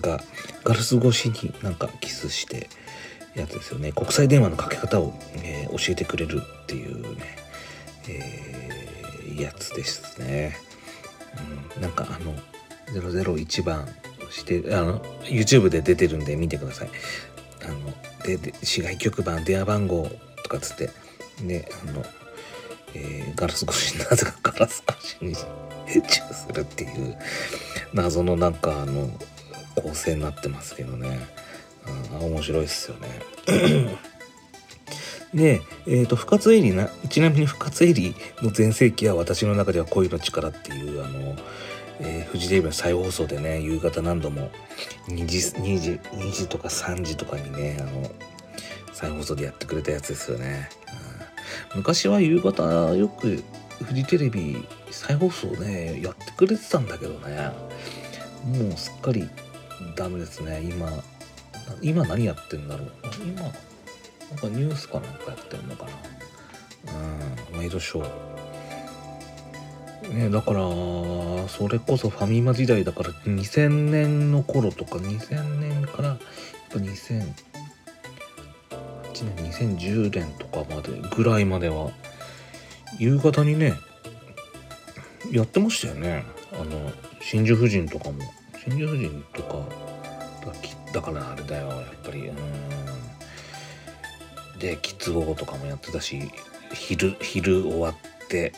[0.00, 0.20] が
[0.62, 2.68] ガラス越しになんかキスして
[3.34, 7.36] やつですよね国際電話のかけ方を、えー、教えてくれるっていうね、
[8.08, 8.63] えー、
[9.42, 10.56] やつですね、
[11.76, 12.34] うん、なんかあの
[12.92, 13.88] 001番
[14.30, 16.88] してあの YouTube で出てるんで見てください。
[17.64, 17.94] あの
[18.24, 20.08] でで市外局番電話番号
[20.42, 20.90] とかつって。
[21.42, 22.04] であの、
[22.94, 27.16] えー、ガラス越しなぜかガラス越しにチューするっていう
[27.92, 29.10] 謎のなんかあの
[29.74, 31.18] 構成になってますけどね。
[31.86, 33.08] あ面白いっすよね。
[35.34, 41.36] で、えーと、深津絵里なちなみに深津絵里の全盛期は私の中では恋の力っていうあの
[42.00, 44.50] えー、フジテレビの再放送でね夕方何度も
[45.06, 48.10] 2時 ,2 時 ,2 時とか3時とかにねあの
[48.92, 50.68] 再放送でやってくれたやつですよね、
[51.72, 52.64] うん、昔は夕方
[52.96, 53.44] よく
[53.80, 57.50] フジテレビ再放送ねやってくれてたんだけどね。
[58.44, 59.28] もうすっかり
[59.96, 60.60] ダメですね。
[60.62, 60.90] 今
[61.80, 62.90] 今何やってんだろう。
[63.24, 63.50] 今
[64.30, 65.90] なんかニュースかなんかやってんのかな。
[67.52, 68.34] うんワイドショー
[70.12, 70.60] ね、だから
[71.48, 76.18] それこそファミマ時代だから2000年の頃とか2000年からやっ
[76.70, 77.24] ぱ2008
[79.36, 81.90] 年2010年とかまでぐらいまでは
[82.98, 83.74] 夕方にね
[85.32, 86.24] やってましたよね。
[86.52, 88.22] あの真珠夫人とかも。
[88.66, 89.66] 真珠夫人とか
[90.92, 92.28] だからあれだよやっぱり。
[92.28, 92.83] うん。
[94.58, 96.30] でキッズ午後とかもやってたし
[96.72, 97.94] 昼昼終わっ
[98.28, 98.52] て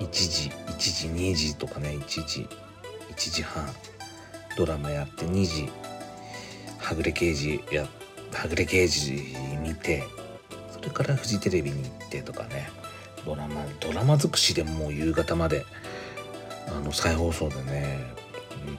[0.00, 2.48] 1時1時2時とかね1時
[3.10, 3.66] 1時半
[4.56, 5.68] ドラマやって2時
[6.78, 7.86] はぐれ刑事や
[8.32, 9.12] はぐれ刑事
[9.62, 10.04] 見て
[10.72, 12.68] それからフジテレビに行ってとかね
[13.24, 15.64] ドラマドラマ尽くしでもう夕方まで
[16.68, 18.14] あの再放送でね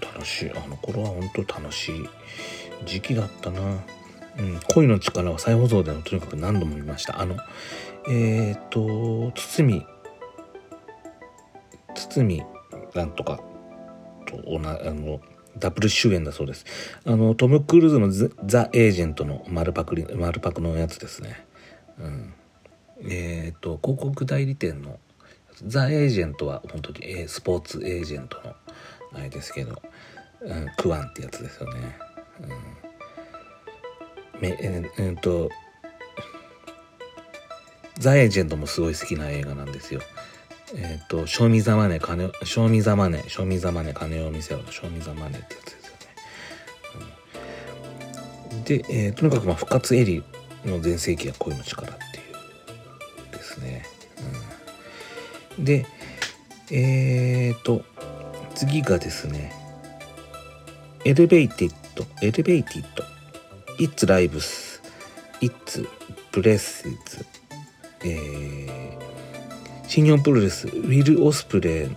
[0.02, 0.52] 楽しい。
[0.52, 2.10] あの頃は本当楽しい
[2.86, 3.62] 時期だったな、
[4.38, 7.38] うん、恋の力は再放送でのとにかく何度も見ましたあの
[8.08, 9.86] えっ、ー、と堤
[11.94, 12.44] 堤
[12.94, 13.40] なんとか
[14.26, 15.20] とおなあの
[15.58, 16.66] ダブル主演だそうです。
[17.06, 18.12] あのトム・クルーズの
[18.46, 21.46] ザ・エージェントの丸パクリ丸パクのやつですね。
[21.98, 22.34] うん、
[23.10, 25.00] えっ、ー、と広告代理店の
[25.64, 28.56] ザ・エージェントは本当に、えー、スポーツエージェントの
[29.14, 29.82] あれですけど、
[30.42, 31.98] うん、クワンってやつですよね。
[32.42, 32.46] う
[32.85, 32.85] ん、
[34.42, 35.50] めえー、えー、と
[37.98, 40.02] ザ・エージェントもすごい好きな映画なんですよ。
[40.76, 45.94] えっ、と、賞味ざまね、金、賞味ざまね、賞味ざまね、金を見せろ、賞味ざまねってやつですよ
[47.02, 47.14] ね。
[48.52, 50.24] うん、で、えー、とにかくまあ、深津絵里
[50.66, 53.86] の全盛期は恋ノチカラっていうですね。
[55.58, 55.86] うん、で、
[56.72, 57.84] えっ、と、
[58.56, 59.54] 次がですね、
[61.06, 64.82] Elevated、Elevated、It Lives,
[65.42, 65.86] It
[66.32, 66.96] Breathes,
[68.06, 71.96] えー、新日本プロレスウィル・オスプレイの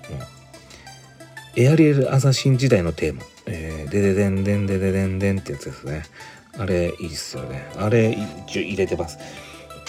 [1.57, 6.03] エアリエル・アサシン時代のテーマ、えー、デデデンデンデデデンデンってやつですね。
[6.59, 7.71] あれいいっすよね。
[7.77, 8.11] あれ
[8.49, 9.19] 一応入れてます。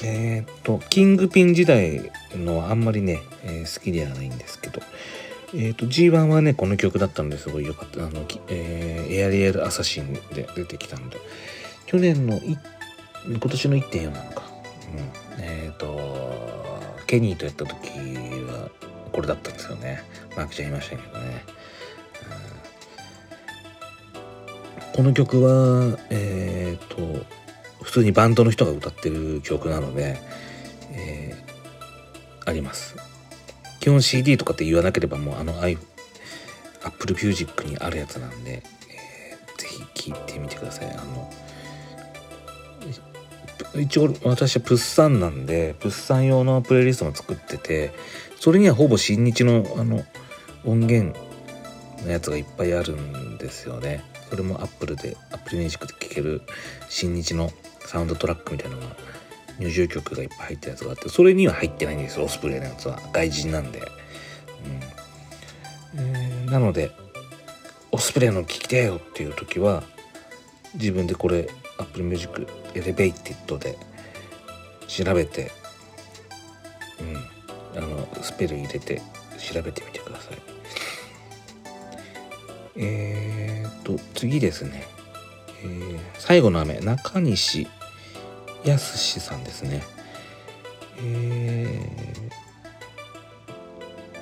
[0.04, 4.82] えー、っとキングピン時代のはあんまりね、えー、好きではないんですけど。
[5.52, 8.06] えーと、G1 はねこの曲だったのですごい良かった。
[8.06, 11.18] あの、えー、エアリエル・アサシンで出てきたので。
[11.90, 12.40] 去年の
[13.26, 14.44] 今年の1.4なのか、
[15.38, 16.00] うん、えっ、ー、と
[17.08, 17.90] ケニーとやった時
[18.46, 18.70] は
[19.12, 20.04] これだったんですよね。
[20.38, 21.44] マークちゃんいましたけどね、
[24.92, 27.26] うん、この曲はえっ、ー、と
[27.84, 30.20] 普通にバンドの人が歌ってる曲なので、
[30.92, 32.98] えー、あります。
[33.80, 35.60] 基本 CD とかって言わなければもうあの
[36.84, 40.92] Apple Music にあるやつなんで、えー、ぜひ聴いてみてください。
[40.92, 41.34] あの
[43.76, 47.92] 一応私はプッサンなんでプッサン用のプレイリストも作ってて
[48.40, 50.04] それにはほぼ新日のあの
[50.66, 51.18] 音源
[52.04, 54.04] のやつがいっぱいあるんですよね。
[54.30, 56.42] それも Apple で Apple Music で聴ける
[56.90, 58.96] 新日のサウンドトラックみたいなのが
[59.58, 62.26] 入場曲がいっぱい入ったやつがあってそれには入ってないんですよ。
[62.26, 63.00] オスプレイのやつは。
[63.12, 63.80] 外人なんで、
[65.96, 66.02] うん。
[66.02, 66.92] えー、なので
[67.92, 69.84] オスプレイの聴きてよっていう時は
[70.76, 72.48] 自分でこれ Apple Music
[72.80, 73.78] エレベイティッドで
[74.88, 75.52] 調べて
[77.76, 79.02] うんあのスペル入れて
[79.38, 80.38] 調べてみてください。
[82.76, 84.86] えー、っと次ですね、
[85.64, 87.68] えー、最後の雨中西
[88.66, 89.84] 康さんですね。
[91.02, 91.68] え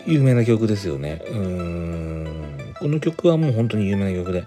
[0.05, 1.21] ー、有名な曲ですよね。
[1.29, 4.45] うんこの曲はもう本当に有名な曲で。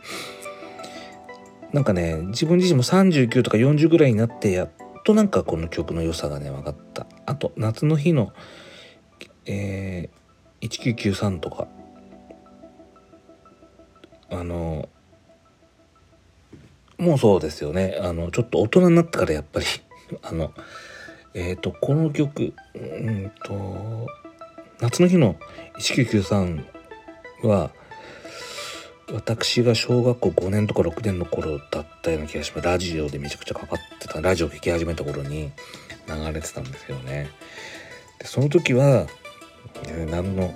[1.72, 4.70] なんかね自分自身も39とか40ぐらいになってやっ
[5.04, 7.06] となんかこの曲の良さがね分かった。
[7.26, 8.32] あと夏の日の
[9.46, 11.66] えー、1993とか。
[14.32, 14.88] あの
[16.98, 17.98] もうそうですよね。
[18.00, 19.66] あのちょっと大人になってからやっぱり。
[20.22, 20.52] あの
[21.34, 24.08] えっ、ー、とこの曲うんと
[24.80, 25.36] 夏の日の
[25.78, 26.64] 1993
[27.44, 27.70] は
[29.12, 32.66] 私が小学校5年とか6年の頃だったような気がします。
[32.66, 35.50] ラジオでめちゃくちゃかかってたラジオ聴き始めた頃に
[36.06, 37.28] 流れてたんですよね。
[38.18, 39.06] でその時は、
[40.10, 40.54] 何の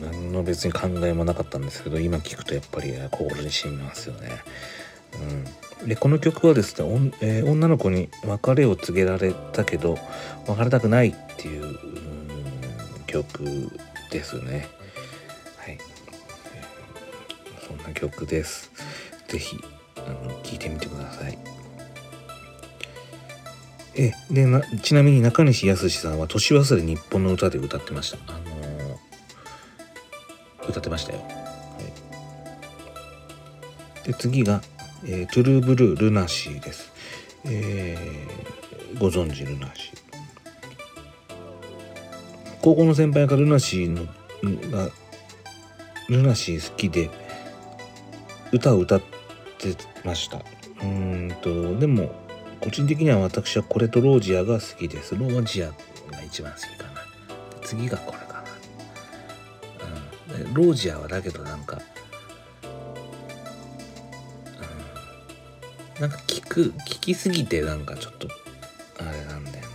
[0.00, 4.30] 何の別に考えもなかったんですけど今聞くとやっぱり心に染みますよね、
[5.80, 9.98] うん、でこの曲はですね、えー、女の子に別れを告げられたけど
[10.46, 11.76] 別れたくないっていう、うん、
[13.06, 13.70] 曲
[14.10, 14.68] ですね。
[17.68, 18.70] そんな曲です。
[19.28, 21.38] ぜひ聴いてみてください。
[23.94, 28.18] えでなちなみに中西保志さんは「年忘れ日本の歌」で歌ってました。
[28.28, 31.18] あのー、歌ってましたよ。
[31.18, 31.24] は
[34.04, 34.62] い、で次が、
[35.04, 36.90] えー、 True Blue、LUNA SEA です。
[37.44, 39.98] えー、ご存知ルナシー。
[42.62, 44.06] 高校の先輩がルナシーの
[44.70, 44.90] が
[46.08, 47.10] ルナシー好きで
[48.52, 49.00] 歌を歌っ
[49.58, 50.42] てました。
[50.82, 52.10] うんとでも
[52.60, 55.16] 個人的には私はこれとロージアが好きです。
[55.16, 55.74] ロージアが
[56.26, 56.90] 一番好きかな。
[57.62, 58.44] 次がこれか
[60.32, 61.80] な、うん、ロージアはだけどなんか、
[65.96, 68.28] うん、なんか聞く聞きすぎてなんかちょっと
[68.98, 69.70] あれなんだよな。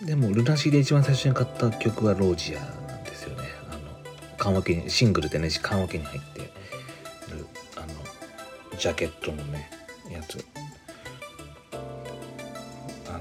[0.00, 0.06] うん。
[0.06, 2.83] でもルナシーで一番最初に買った曲はロージアで
[4.44, 6.50] 緩和ケにシングルでね緩和ケに入ってる
[7.76, 7.86] あの
[8.78, 9.70] ジャケットのね
[10.10, 10.44] やつ。
[13.08, 13.20] あの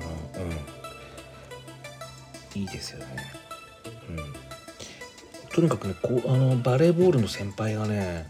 [2.55, 2.61] うん。
[2.61, 3.05] いいですよね。
[4.09, 4.17] うん。
[5.49, 8.29] とにかくねこうあのバレーボールの先輩がね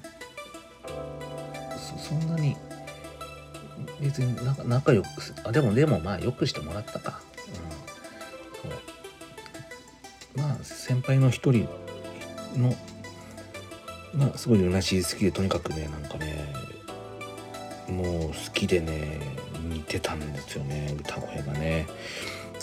[1.97, 2.55] そそんなに
[4.01, 5.07] 別に仲仲良く
[5.45, 7.21] あでもでもまあよくしてもらったか。
[10.35, 10.41] うん。
[10.43, 11.67] まあ先輩の一人
[12.57, 12.75] の
[14.13, 16.53] まあすごいルナシー好きでとにかくねなんかね
[17.89, 19.19] もう好きでね
[19.69, 21.87] 似てたんですよね歌声がね。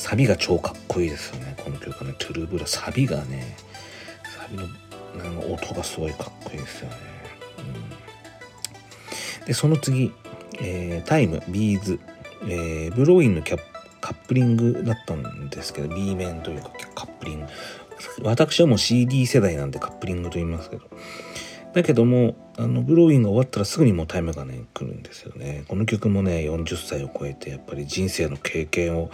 [0.01, 3.55] サビが超かっこいいですよねこの曲ね「トゥルーブラ」サビがね
[4.25, 4.65] サビの
[5.23, 6.97] あの音がすごいかっこいいですよね、
[9.41, 10.11] うん、でその次、
[10.59, 12.01] えー、タイムビーズ、
[12.45, 13.59] えー、ブローインのキャ
[14.01, 17.47] カップリングだったんですけど B 面というかカップリング。
[18.23, 20.83] 私はもう CD 世代なんでカップリングと言いますけど。
[21.73, 25.65] だけどもあのブローインが終わったらすぐにもうタイムがね来るんですよね。
[25.69, 29.11] この曲もね40歳を超えてやっぱり人生の経験を、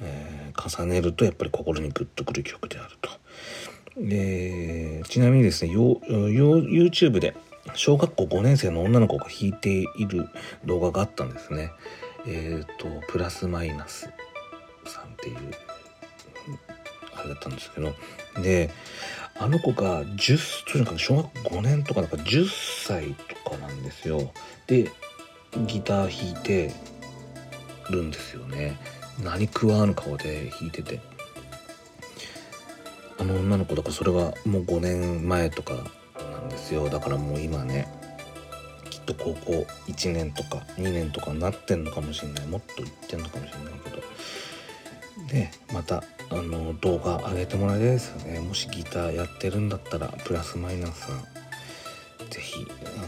[0.00, 3.10] えー、重ねるとやっぱり心にグッとくる曲であると。
[3.98, 7.36] でちなみにですね YouTube で
[7.74, 10.28] 小学校5年生の女の子が弾いている
[10.64, 11.70] 動画があったんですね。
[12.26, 14.08] えっ、ー、とプラスマイナス
[14.86, 15.36] さんっていう
[17.22, 17.94] あれだったんですけど
[18.42, 18.70] で
[19.38, 22.46] あの子が10とにかく小学5年とかなんか10
[22.86, 24.32] 歳とかなんですよ。
[24.66, 24.90] で
[25.66, 26.72] ギター弾いて
[27.90, 28.78] るんですよね。
[29.22, 31.00] 何食わぬ顔で弾いてて。
[33.18, 36.88] あの女の子だからそれはもう5年前とかなんですよ。
[36.88, 37.88] だからもう今ね
[38.90, 42.46] きっと高校1年とか2年とかなってんのかもしれない。
[42.46, 44.02] もっといってんのかもしれないけど。
[45.28, 48.40] でまたあの動画上げてもらいたいですよね。
[48.40, 51.24] もしギターやってるんだったらプラスマイナスさん
[52.30, 53.06] 是非あの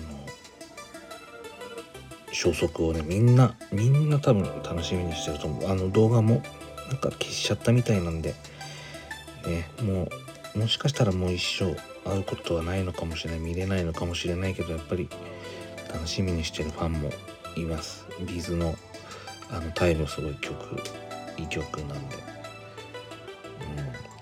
[2.32, 5.70] 消息をねみんなみんな多分楽しみにしてると思う。
[5.70, 6.42] あの動画も
[6.88, 8.34] なんか消しちゃったみたいなんで
[9.46, 10.08] ねも
[10.54, 11.74] うもしかしたらもう一生
[12.08, 15.08] 会うことはないのかもしれない見れないのかもしれないけどやっぱり
[15.92, 17.10] 楽しみにしてるファンも
[17.56, 18.04] います。
[18.20, 18.74] ビーズの
[19.50, 20.54] あのタイムすごい曲
[21.38, 22.16] いい曲なんで。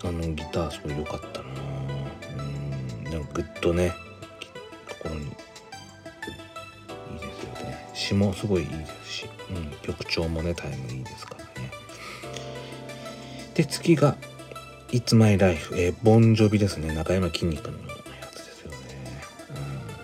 [0.05, 0.09] うん。
[0.09, 1.49] あのギターすごい良かったな。
[3.05, 3.13] うん。
[3.13, 3.93] なんかグッとね
[4.89, 5.27] 心に。
[5.27, 5.33] いい
[7.19, 7.91] ですよね。
[7.95, 11.71] 詞もすごいいいですし、うん、曲調もねタイムいいですからね。
[13.55, 14.17] で次が
[14.89, 16.95] 「It's My Life」えー、ボンジョビですね。
[16.95, 17.95] 中山きんに君のや
[18.33, 18.77] つですよね、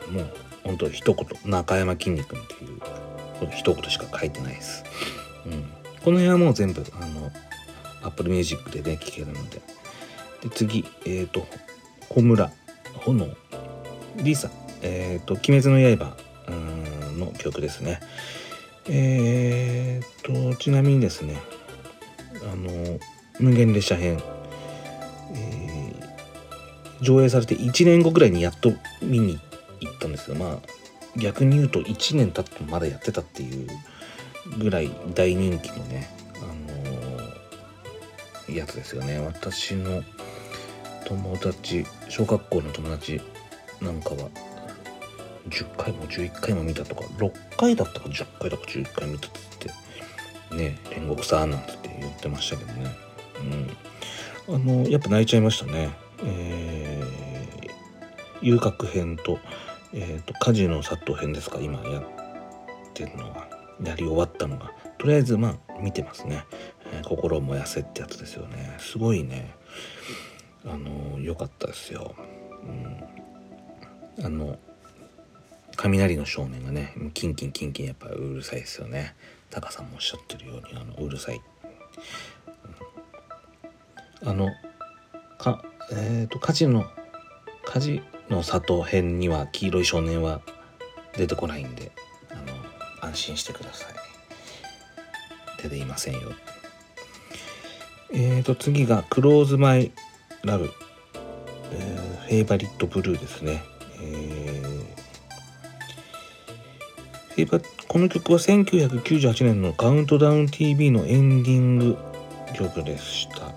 [0.08, 0.30] うん、もう
[0.64, 1.26] ほんと一言。
[1.50, 2.80] 中山きんに君っていう
[3.56, 4.84] 一言しか書いてないです、
[5.46, 5.64] うん、
[6.08, 7.30] この辺はもう全部あの
[8.02, 9.60] Apple Music でね聴けるので
[10.40, 11.46] で次、えっ、ー、と、
[12.08, 12.50] 小村、
[12.94, 13.28] 炎、
[14.16, 14.50] リサ、
[14.80, 16.16] えっ、ー、と、鬼滅の刃
[17.18, 18.00] の曲ですね。
[18.88, 21.36] えっ、と、ちなみにですね、
[22.50, 22.98] あの、
[23.38, 24.18] 無限列車編、
[25.34, 29.38] えー、上映されて1年後ぐらいにやっと見に
[29.80, 30.36] 行ったんですよ。
[30.36, 30.58] まあ、
[31.18, 33.68] 逆に言うと1年経ってもまだやってたっていう
[34.58, 36.46] ぐらい大人気のね、あ
[38.50, 39.18] のやつですよね。
[39.18, 40.02] 私の
[41.06, 43.20] 友達小学校の友達
[43.80, 44.28] なんかは
[45.48, 49.58] 10回も11回も見たとか6回だったか10回だか11回見たっつっ
[50.50, 52.90] てね煉獄さんなんて言ってましたけどね。
[54.48, 54.54] うん。
[54.54, 55.90] あのやっぱ泣いちゃいましたね。
[56.24, 59.38] えー、遊郭編と,、
[59.92, 62.04] えーと、火事の殺到編ですか今やっ
[62.94, 63.57] てるのが。
[63.82, 66.44] やり終わったのがとりあえずまあ見てますね、
[66.92, 69.54] えー、心を燃やせってやつですよねすごいね
[70.66, 72.14] あの良かったですよ。
[74.18, 74.58] うん、あの
[75.76, 79.14] 雷の少年がねキンキンキンキンやっぱうるさいですよね。
[79.50, 81.40] タカさんもおっしゃってるようにあのうるさい。
[84.22, 84.50] うん、あの
[85.38, 85.62] か
[85.92, 86.84] えっ、ー、と火事の
[87.64, 90.40] 火事の里編には黄色い少年は
[91.16, 91.92] 出てこないんで
[93.00, 93.94] 安心してください。
[95.62, 96.32] 出ていませんよ。
[98.12, 99.92] えーと次が「クローズマイ
[100.44, 100.72] ラブ、
[101.72, 103.62] えー、フェイバリットブルーですね、
[104.00, 111.96] えー、この曲は1998年のカウントダウン TV のエンディング
[112.54, 113.48] 曲でした。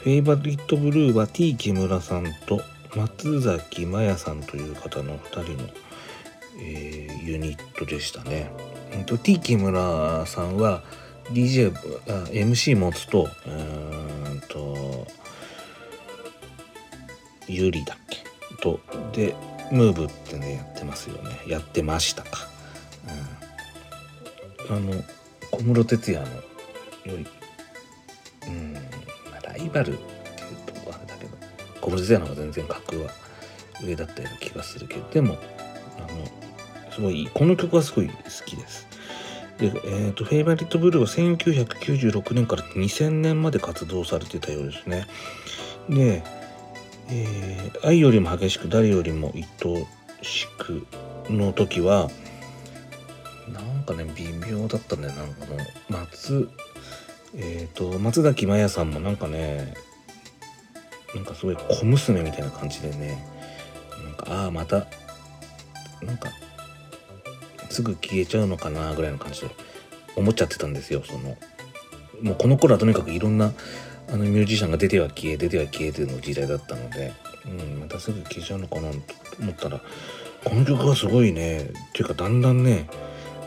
[0.00, 2.60] フェイバリットブルーは T 木村さんと
[2.94, 5.68] 松崎真也さんという方の2人の、
[6.58, 8.50] えー、ユニットでしたね。
[9.22, 10.82] T 木村さんは
[11.32, 11.72] DJ、
[12.30, 15.06] MC 持つと、うんと、
[17.48, 18.18] ユリだっけ？
[18.62, 18.80] と、
[19.12, 19.34] で、
[19.70, 21.40] ムーブってね、やってますよね。
[21.46, 22.48] やってましたか。
[24.68, 25.04] うん、あの、
[25.50, 27.26] 小室哲哉のより、
[28.46, 28.72] うん、
[29.30, 30.04] まあライバルってい
[30.80, 31.36] うとあれだけど、
[31.80, 33.10] 小室哲哉の方が全然格は
[33.84, 35.36] 上だったような気がするけど、でも、
[35.98, 36.08] あの、
[36.96, 38.14] すごい、この曲はすごい好
[38.46, 38.86] きです。
[39.58, 45.06] で、えーと、フェイバリットブルーは1996年から2000年まで活動されてたようですね。
[45.90, 46.22] で、
[47.10, 49.44] えー、愛よりも激しく誰よりも愛
[50.22, 50.86] しく
[51.28, 52.10] の時は
[53.52, 55.56] なんかね微妙だったねなんかも
[55.90, 56.50] う松
[57.36, 59.74] えっ、ー、と松崎真也さんもなんかね
[61.14, 63.22] なんかすごい小娘みたいな感じでね
[64.02, 64.86] なんかああまた
[66.02, 66.30] なんか
[67.76, 69.50] すぐ消えちゃうのかなぐらいの感じで
[70.16, 71.36] 思っちゃってたんですよその。
[72.22, 73.52] もうこの頃はとにかくいろんな
[74.08, 77.12] あのミュージシャンが出ては消え出ては消えての時代だったので、
[77.44, 78.96] うん、またすぐ消えちゃうのかなと
[79.40, 79.82] 思ったら
[80.42, 82.88] この曲はすごいねっていうかだんだんね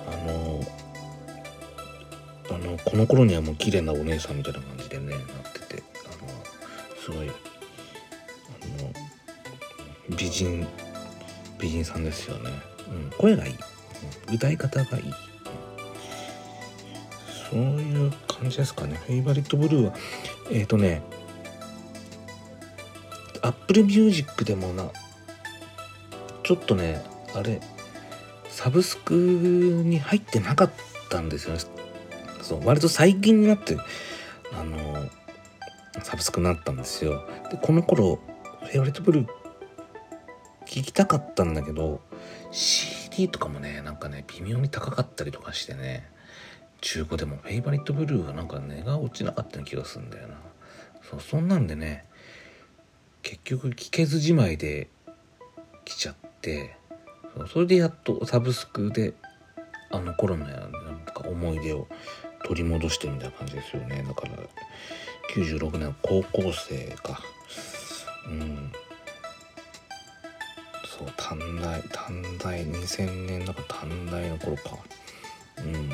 [0.08, 0.62] あの
[2.52, 5.20] あのこの頃にはもう綺麗なお姉さんみたいな感じでねなっ
[5.54, 6.30] ててあの
[7.04, 7.32] すごいあ
[8.84, 10.68] の美人
[11.58, 12.52] 美人さんですよね、
[12.92, 13.56] うん、声がいい。
[14.32, 15.14] 歌い方がいい。
[17.50, 18.96] そういう感じですかね。
[19.08, 19.94] フェイバリットブルーは
[20.52, 21.02] えっ、ー、とね
[23.42, 24.92] Apple Music でもな
[26.44, 27.02] ちょっとね
[27.34, 27.60] あれ
[28.50, 30.72] サブスクに入ってなかっ
[31.10, 31.60] たんですよね。
[32.42, 33.78] そう割と最近になって
[34.54, 35.08] あの
[36.04, 37.24] サブスクになったんですよ。
[37.50, 38.20] でこの頃
[38.62, 39.28] favorite blue
[40.66, 42.02] 聞きたかったんだけど
[42.52, 42.99] CD
[43.30, 46.10] とかもねなんかね微妙に高かったりとかしてね
[46.82, 50.36] 中古でもフェイバリットブルーがなんか値が落ちなかったような気がするんだよな。
[51.10, 52.06] そうそんなんでね
[53.24, 54.90] 結局聞けずじまいで
[55.86, 56.78] 来ちゃって
[57.52, 59.14] それでやっとサブスクで
[59.92, 60.70] あの頃のなん
[61.06, 61.88] か思い出を
[62.46, 64.04] 取り戻してみたいな感じですよね。
[64.08, 64.34] だから
[65.36, 67.22] 96年高校生か。
[68.28, 68.72] うん。
[71.00, 74.78] そう短大短大2000年だから短大の頃か。
[75.60, 75.90] うん。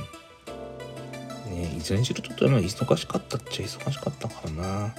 [1.53, 4.95] ねいずれにしろちょっと忙しかったっちゃ忙しかったからな。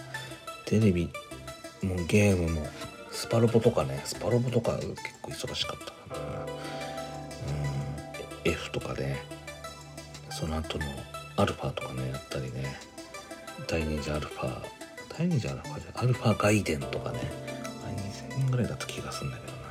[0.64, 1.10] テレビ
[1.82, 2.68] もゲームも
[3.10, 6.46] スパロボとかねスパロボとか結構忙しかったかな。
[8.44, 8.52] うん。
[8.52, 9.16] F とかね。
[10.30, 10.84] その後の
[11.36, 12.78] アルファとかねやったりね。
[13.66, 14.62] 第2次アルファ
[15.18, 17.18] 第2次アルファじゃアルファ外伝とかね。
[18.30, 19.65] 2000年ぐらいだった気がするんだけどな。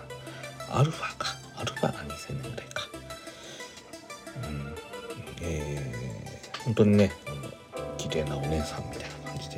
[0.75, 1.35] アルファか。
[1.57, 2.87] アルファが2000年ぐらいか。
[4.43, 4.75] うん。
[5.41, 5.95] えー
[6.65, 7.11] 本当にね
[7.97, 9.57] 綺麗なお姉さんみたいな感じで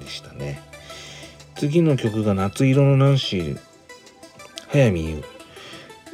[0.00, 0.60] でしたね。
[1.56, 3.60] 次の曲が「夏色のナンシー」
[4.68, 5.24] 早見優、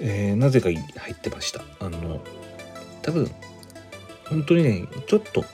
[0.01, 1.63] えー、なぜか入ってました。
[1.81, 2.21] あの
[3.03, 3.31] 多分
[4.27, 5.45] 本当にねちょっと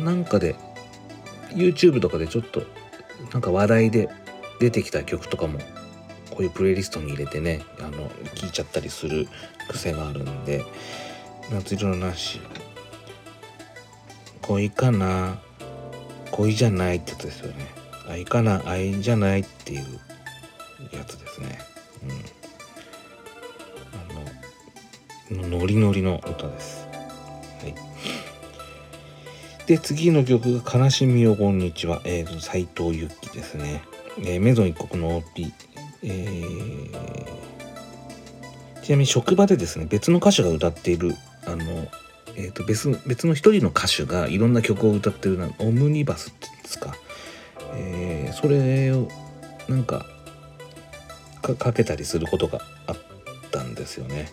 [0.00, 0.56] なんかで
[1.50, 2.62] YouTube とかでちょっと
[3.32, 4.08] なんか話題で
[4.58, 5.60] 出てきた曲とかも
[6.38, 9.26] こういうプレイリストに入れてねあの聴いちゃったりする
[9.68, 10.64] 癖があるんで
[11.50, 12.40] 夏色なし
[14.42, 15.40] 恋かな
[16.30, 17.66] 恋じゃないってやつですよね。
[18.08, 19.80] 愛かな愛じゃないっていう
[20.92, 21.58] やつですね。
[25.30, 25.42] うん。
[25.42, 26.86] あのノリノリの歌です。
[27.62, 27.74] はい。
[29.66, 33.82] で次の曲が「悲しみよこんにちは」えー、斎藤由貴ですね、
[34.20, 35.52] えー、メゾン一国の OP
[36.02, 36.90] えー、
[38.82, 41.14] ちなみに職場でですね別の歌手が歌っている
[41.46, 41.88] あの、
[42.36, 46.94] えー、と別別の一人の歌手がいろんな曲を歌ってるなオムニバスって言うんですか、
[47.74, 49.08] えー、それを
[49.68, 50.06] なんか
[51.58, 52.96] かけたりすることがあっ
[53.50, 54.28] たんですよね。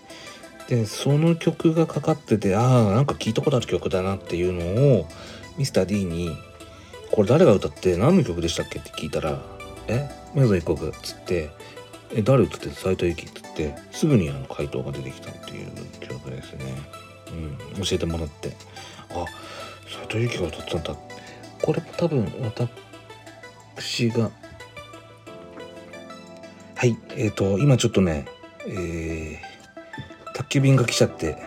[0.67, 5.07] でその曲がかかっててああなんか聞いたことある曲だなっていうのを
[5.57, 6.35] ミスター d に
[7.11, 9.39] 「これ誰が歌って何の曲でしたっけ?」って聞いたら
[9.87, 10.09] 「え？
[10.35, 11.49] メゾン一国」っつって
[12.13, 16.65] 「え誰歌って斉藤由貴」っつってすぐにあの回答が出てきたっていう曲ですね。
[17.75, 18.55] うん、教えてもらって
[19.09, 19.25] あ
[19.87, 20.95] 斎藤由貴が歌ってたんだ
[21.61, 24.29] これも多分私が
[26.75, 28.25] はいえっ、ー、と今ちょっとね
[28.67, 31.37] えー、卓急便が来ちゃって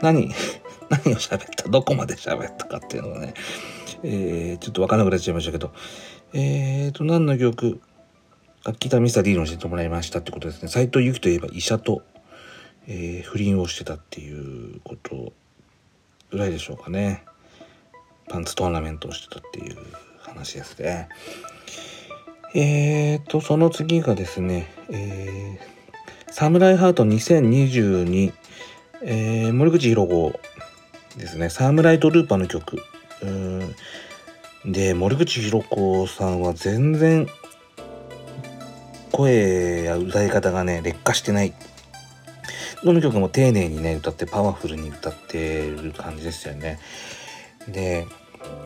[0.00, 0.32] 何
[0.90, 3.34] 何を喋ったどこまで喋ったかっていうのがね、
[4.02, 5.72] えー、ちょっとわからなくなっちゃいましたけど
[6.32, 7.80] えーと何の曲
[8.78, 10.68] 北見サ理論してもらいましたってことですね。
[10.68, 12.02] 斎藤由貴といえば医者と、
[12.86, 15.32] えー、不倫をしてたっていうこと
[16.30, 17.24] ぐらいでしょうかね。
[18.28, 19.76] パンツトーナメントをしてたっていう
[20.18, 21.08] 話ですね。
[22.54, 28.32] えーとその次がですねえー、サムライハート2022、
[29.02, 30.40] えー、森口博子
[31.16, 31.48] ですね。
[31.48, 32.76] サムライトルーパーの曲。
[34.64, 37.26] で森口博子さんは全然
[39.12, 41.52] 声や歌い方がね劣化してない。
[42.82, 46.78] どの曲も丁寧にね歌ってパワフルに歌ってる感じですよね。
[47.68, 48.06] で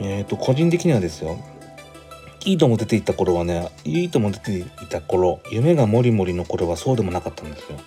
[0.00, 1.38] えっ、ー、と個人的にはですよ
[2.44, 7.78] いいとも出ていた頃はねいいとも出ていた頃夢がもりもりの頃はそうでもなかったんですよ。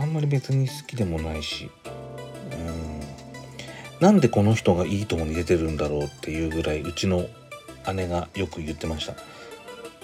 [0.00, 1.70] あんまり別に好きでもないし
[2.52, 2.93] うん。
[4.00, 7.26] なんでこの人がいいともに出てるんだろうっていうぐらいうちの
[7.94, 9.14] 姉がよく言ってました。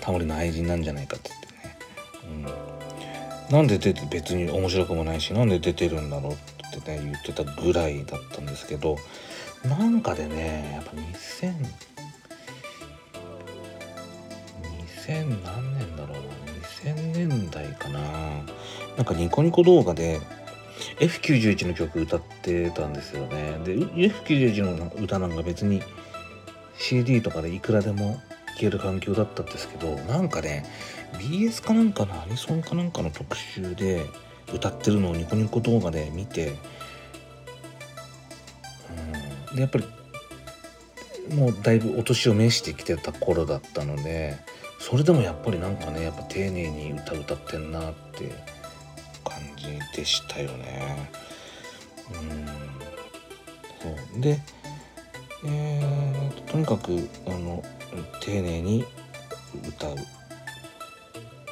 [0.00, 2.54] タモリの愛人なんじゃないかって言ってね、
[3.48, 8.96] うん、なんで出て別に面白くもないしなんで出てるんだろうってね言ってたぐらいだったんですけど
[9.64, 11.54] なんかでねやっぱ2000
[15.06, 16.40] 2000何年だろうな。
[16.84, 18.00] 2000年代かな。
[18.96, 20.20] なんかニコニコ動画で
[20.98, 23.58] F91 の曲歌ってたんですよね。
[23.64, 25.82] で F91 の歌なんか別に
[26.78, 28.20] CD とかでいくらでも
[28.54, 30.64] 聴ける環境だったんですけどなんかね
[31.18, 34.04] BS かなんかのアニソンかなんかの特集で
[34.52, 36.54] 歌ってるのをニコニコ動画で見て
[39.50, 39.84] うんでやっぱり
[41.34, 44.36] もうだいぶお年を召してきてた頃だったので
[44.78, 48.32] それでもやっぱりなんかねやっぱ丁寧に歌歌ってんなって
[49.94, 51.10] でしたよね。
[52.12, 52.46] うん
[53.80, 54.40] そうで
[55.44, 57.62] えー、とにかくあの
[58.20, 58.84] 丁寧に
[59.66, 59.96] 歌う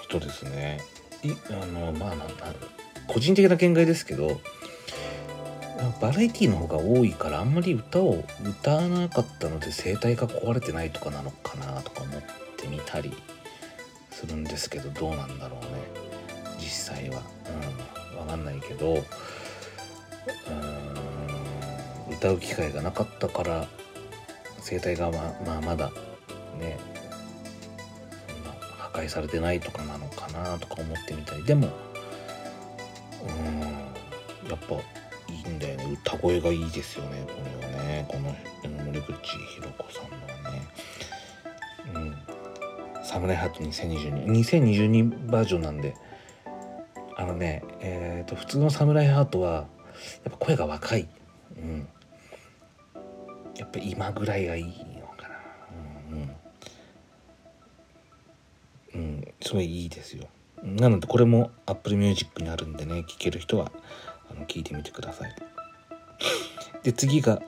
[0.03, 0.81] 人ですね。
[1.23, 2.29] いあのまあなん
[3.07, 4.41] 個人的な見解ですけど
[6.01, 12.23] バラエティーの方が多いからあんまり歌を歌わなかったので声帯が壊れてないとかなのかなとか思っ
[12.57, 13.13] てみたり
[14.11, 15.69] するんですけどどうなんだろうね
[16.59, 17.23] 実際は。
[17.47, 19.05] うん、分かんないけどうん
[22.15, 23.67] 歌う機会がなかったから
[24.69, 25.91] 声帯がままあまだ
[26.59, 26.79] ね
[28.29, 31.45] そんな破壊されてないとかなのかなとか思ってみたり。
[31.45, 31.69] でも
[33.23, 33.61] うん
[34.51, 34.83] やっぱい
[35.35, 35.85] いんだよね。
[36.03, 38.05] 歌声がいいですよねこれはね。
[38.09, 38.35] この
[38.85, 40.63] 森口博子さんのはね。
[41.95, 41.99] う
[43.01, 43.03] ん。
[43.05, 45.95] サムライハット20222022バージョンなんで。
[47.19, 49.67] あのねえ、ー、と普通のサムライハートは
[50.25, 51.09] やっぱ声が若い。
[51.57, 51.89] うん。
[53.57, 54.71] やっぱ今ぐらいがいいの
[55.09, 55.35] かな。
[56.13, 56.37] うん、
[58.95, 60.29] うん、うん、すごいいいですよ。
[60.63, 63.73] なのでこれも Apple Music にあるんでね聴ける人は
[64.31, 65.35] あの聞いてみてください。
[66.85, 67.43] で次が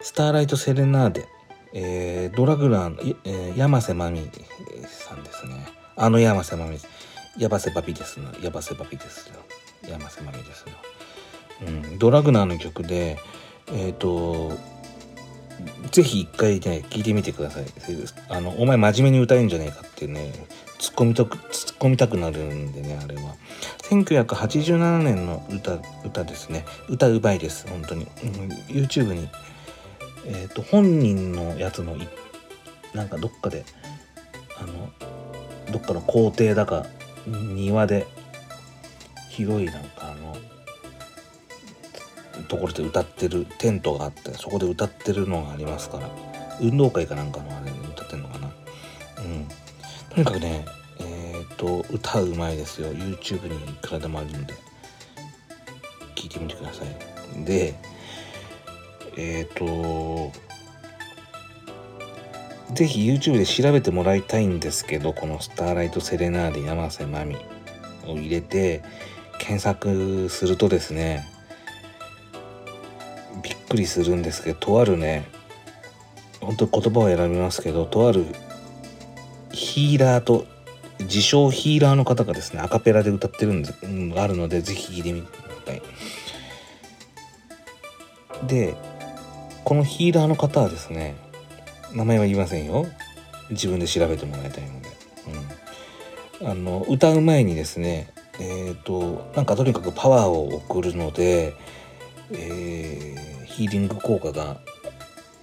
[0.00, 1.26] スターライトセレナーデ、
[1.72, 4.30] えー、ドラグラーの、えー、山瀬まみ
[4.86, 5.66] さんですね。
[5.96, 6.78] あの山瀬まみ。
[6.78, 6.88] 山
[7.38, 9.34] 瀬バビですね山瀬バビですよ
[9.88, 10.66] 山瀬まみですよ、
[11.66, 13.18] うん、ドラグナーの曲で
[13.68, 14.52] えっ、ー、と
[15.92, 17.64] ぜひ一回ね聞いてみてください。
[18.28, 20.32] あのお前真面目に歌えんじゃねえかってね
[20.78, 23.36] 突っ込みたく突っ込みたくなるんでねあれは。
[23.82, 26.64] 1987年の歌歌ですね。
[26.88, 28.30] 歌うまいです本当に、うん、
[28.68, 29.28] YouTube に
[30.26, 31.96] えっ、ー、と本人のやつの
[32.92, 33.64] なんかどっかで
[34.58, 34.90] あの
[35.72, 36.84] どっかの校庭だか
[37.26, 38.06] 庭で
[39.30, 40.36] 広いなんかあの
[42.48, 46.10] ところで歌ってるテントがあってそこで歌ってるのがありますから
[46.60, 48.46] 運動会かなんかのあれに歌ってんのかな。
[48.46, 48.50] う
[49.22, 49.48] ん。
[50.10, 50.64] とにかくね
[51.00, 52.92] えっ、と歌うまいですよ。
[52.92, 54.54] YouTube にいくらでもあるんで。
[56.14, 57.44] 聞いてみてください。
[57.44, 57.74] で
[59.16, 59.64] えっ、と
[62.72, 67.36] ぜひ YouTube で調べてもらいたいんですけどこの「スターライト・セレナーデ山瀬まみ」
[68.06, 68.82] を入れて
[69.38, 71.26] 検索するとですね
[73.42, 75.24] びっくりするんですけどとあるね
[76.40, 78.24] 本当言葉を選びますけどとある
[79.52, 80.46] ヒーラーと
[81.00, 83.74] 自称ヒーラーの方がですねアカペラで歌ってるんです、
[84.16, 85.82] あるのでぜひ聴いてみてください。
[88.46, 88.74] で
[89.64, 91.16] このヒーラーの方はですね
[91.94, 92.86] 名前は言いませんよ。
[93.50, 94.88] 自分で調べてもらいたいので、
[96.40, 101.54] うん、あの歌う前にですねえっ、ー、となんかとにかくパワーを送るので、
[102.32, 104.58] えー、ヒーリング効果が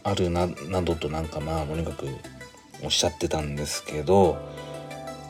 [0.04, 2.08] あるななどとなんかまあとにかく
[2.84, 4.38] おっしゃってたんですけど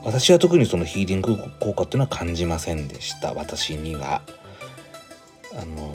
[0.04, 3.34] 私は特にそのヒーリング効果っていうのは感じませんでした。
[3.34, 4.22] 私には。
[5.54, 5.94] あの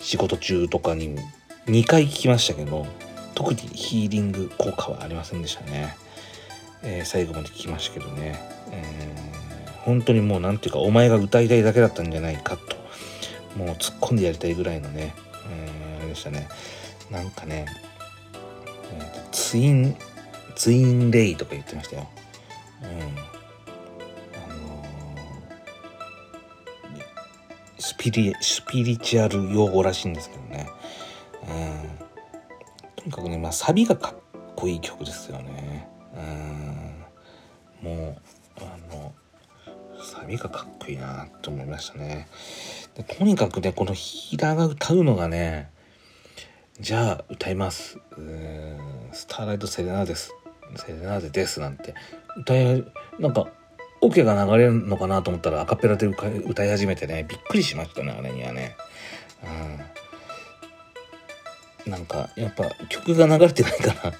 [0.00, 1.16] 仕事中とかに
[1.66, 2.86] 2回聞きましたけど
[3.34, 5.96] 特にヒーリング効果はありませんでしたね、
[6.82, 8.38] えー、最後まで聞きましたけどね、
[8.70, 12.84] えー、本当にもう何ていうかお前が歌いたいだけだったんじゃないかと。
[13.56, 15.14] もう突っ込んでやりたいぐらいのね、
[15.48, 16.48] えー、あれでしたね。
[17.10, 17.66] なんかね、
[18.92, 19.96] えー、ツイン
[20.56, 22.08] ツインレイとか言ってましたよ。
[22.82, 23.34] うん。
[27.78, 30.42] スピリスピリチュアル用語らしいんですけど
[33.54, 34.14] サビがかっ
[34.54, 35.88] こいい曲ですよね、
[37.82, 39.14] うん、もうあの
[40.02, 42.28] サビがかっこいいなと思いましたね。
[42.94, 45.70] でとにかくねこのヒーラーが歌うのがね
[46.78, 47.98] じゃあ歌います
[49.12, 50.34] 「スターライトセレナーデス」
[50.76, 51.94] 「セレナーデです」なんて。
[52.36, 52.84] 歌い
[53.18, 53.46] なんか
[54.00, 58.76] オ、ケが流れるのかなと思ったらアカペラで歌い始めてねびっくりしましたねあれにはね。
[59.42, 59.80] うん、
[61.86, 64.14] なんかやっぱ曲が流れてないから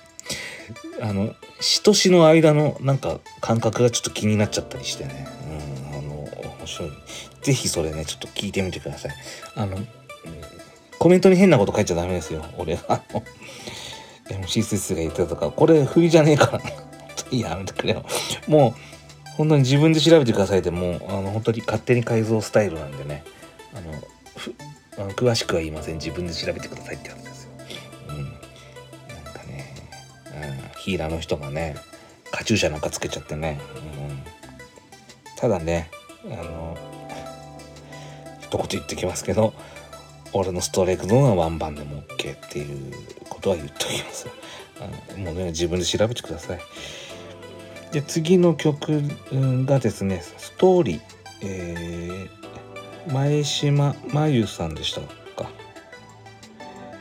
[1.09, 5.27] あの詩と詩の間のなんか感覚がちょっと気になっちゃったりしてね、
[5.91, 6.15] うん、あの
[6.59, 6.91] 面白い。
[7.43, 9.13] 是非それねちょっと聞いてみてください。
[9.55, 9.79] あの
[10.99, 13.23] コメントに変なこと書いちゃダメですよ俺あの
[14.31, 15.51] MC スイスが言ってたとか。
[15.51, 16.63] これ振りじゃねえから。
[17.31, 18.05] やめてくれよ。
[18.47, 18.75] もう
[19.37, 23.25] 本当に自分で調べてくださいでもあの本当に勝手に改造スタイルなんでね。
[23.75, 23.93] あの
[24.97, 25.97] あの詳しくは言いません。
[25.97, 27.24] 自分で調べてくださいってやつ。
[30.85, 31.77] ヒーラーの人がね
[32.31, 34.23] カチューシャなんかつけちゃってね、うん、
[35.39, 35.89] ただね
[36.27, 36.77] あの
[38.43, 39.55] 一言言ってきますけど
[40.35, 42.93] 俺のストライクゾーンはワンバンでも OK っていう
[43.31, 44.27] ことは言っておきます。
[44.79, 46.61] あもうね自分で調べてください。
[47.93, 49.01] で次の曲
[49.65, 51.01] がですねストーリー、
[51.43, 55.01] えー、前島真由さんでした
[55.43, 55.49] か、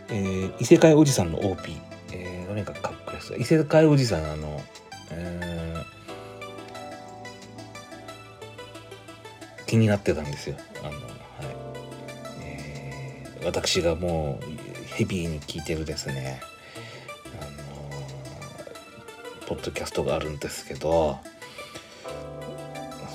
[0.09, 1.75] えー、異世界おじさんの OP、
[2.13, 4.61] えー、とにかかっです異世界おじさんあの、
[5.11, 10.57] えー、気になってたんですよ。
[10.81, 10.99] あの、はい。
[12.41, 14.45] えー、私がもう
[14.95, 16.41] ヘビーに聴いてるですね
[17.41, 17.51] あの
[19.47, 21.17] ポッドキャストがあるんですけど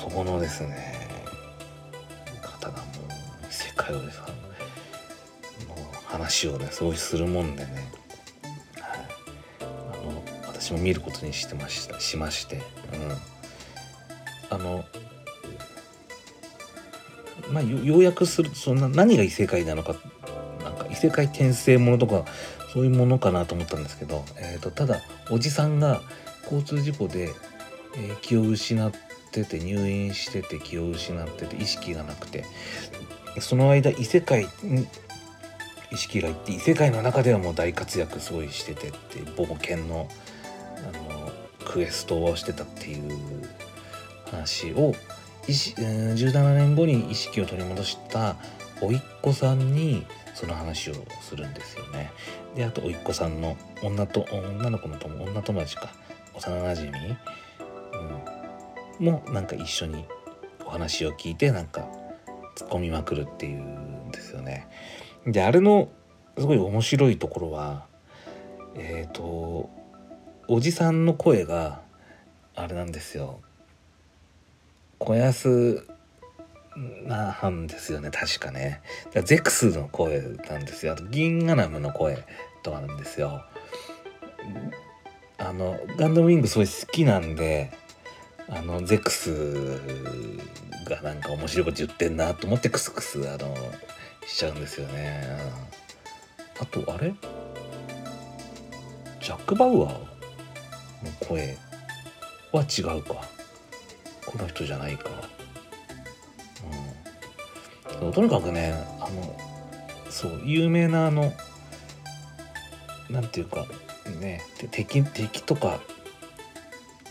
[0.00, 1.06] そこのですね
[2.42, 2.86] 方がもう
[3.48, 4.26] 異世界をですの
[6.06, 7.92] 話をねすごいするもんでね、
[10.69, 12.62] 私も見ることにしてましたしまして、うん、
[14.51, 14.85] あの
[17.51, 19.95] まあ要約するとそんな何が異世界なのか
[20.62, 22.27] なんか異世界転生ものとか
[22.75, 25.01] そういうものかなと思ったんですけど、えーと、ただ
[25.31, 26.03] おじさんが
[26.43, 27.31] 交通事故で、
[27.97, 28.93] えー、気を失っ
[29.33, 32.45] てて入院してて気を失ってて意識がなくて
[33.41, 34.87] その間異世界に
[35.91, 40.09] 意識がいって異世界の中ではもう大活躍すごいしててって冒険の
[41.69, 43.49] クエストをしてたっていう
[44.31, 44.95] 話を
[45.47, 48.37] 17年後に意識を取り戻した
[48.81, 52.11] 甥っ子さんにその話をするんですよね。
[52.55, 55.91] であと甥っ子さんの女と女の子の友女友達か
[56.35, 56.91] 幼なじみ、
[58.99, 60.05] うん、もなんか一緒に
[60.64, 61.89] お話を聞いてなんか
[62.57, 64.69] 突っ込みまくるっていうんですよね。
[65.27, 65.89] であれの
[66.39, 67.87] すごい面白いところは
[68.77, 69.71] えっ、ー、と
[70.51, 71.82] おじさんの声が
[72.57, 73.40] あれなんですよ。
[74.99, 75.84] 小安
[77.07, 78.80] なんですよね確かね。
[79.24, 80.94] ゼクスの声なんですよ。
[80.94, 82.24] あと銀河ナムの声
[82.62, 83.44] とかなんですよ。
[85.36, 87.70] あのガンダムウィングすごい好きなんで
[88.49, 89.78] あのゼクス
[90.88, 93.55] がなんか面白いこと言ってんなと思ってクスクスあの
[94.26, 95.26] しちゃうんですよね。
[96.59, 97.12] あとあれ？
[99.20, 100.07] ジャック・バウアー？
[101.05, 101.57] の声
[102.53, 103.14] は違うか。
[104.26, 105.11] この人じゃないか。
[108.01, 108.12] うん。
[108.12, 109.36] とにかくねあの
[110.11, 111.32] そう有名なあの
[113.11, 113.66] なんていうか
[114.20, 115.80] ね敵敵とか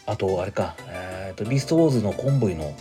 [0.05, 2.73] あとあれかえっ、ー、とビーストウォーズのコンボイの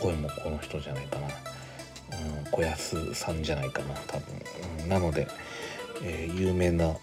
[0.00, 4.22] 声もこの人じゃないかな、うん、小安さんじゃないかな多分、
[4.84, 5.26] うん、なので、
[6.02, 6.94] えー、有名な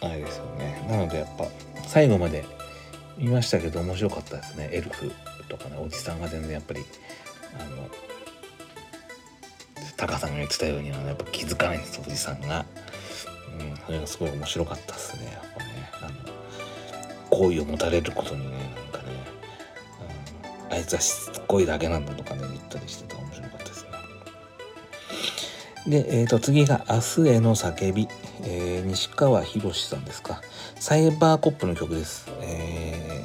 [0.00, 0.84] あれですよね。
[0.90, 1.44] なのでやっぱ
[1.92, 2.42] 最後まで
[3.18, 4.70] 見ましたけど面白かったですね。
[4.72, 5.12] エルフ
[5.50, 6.80] とかねおじさんが全然やっぱり
[7.60, 7.86] あの
[9.98, 12.64] タカさんが言ってたようには、やっぱ気づかないんですおじさんが、
[13.60, 15.90] うん、それがすごい面白かったですねやっぱね。
[16.00, 16.32] あの
[17.28, 19.14] 好意を持たれることにねなんかね、
[20.70, 23.86] うん、あいつはしつこいだけなんだとかね言ったりしてた面白かったです
[25.86, 26.02] ね。
[26.02, 28.08] で、えー、と次が「明日への叫び」
[28.44, 30.40] えー、西川博さんですか。
[30.76, 33.24] サイバーコップの曲です、え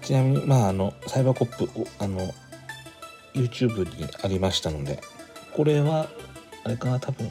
[0.00, 2.34] ー、ちなみにまああのサイバーコップあの
[3.34, 5.00] YouTube にありましたので
[5.54, 6.08] これは
[6.64, 7.30] あれかな多分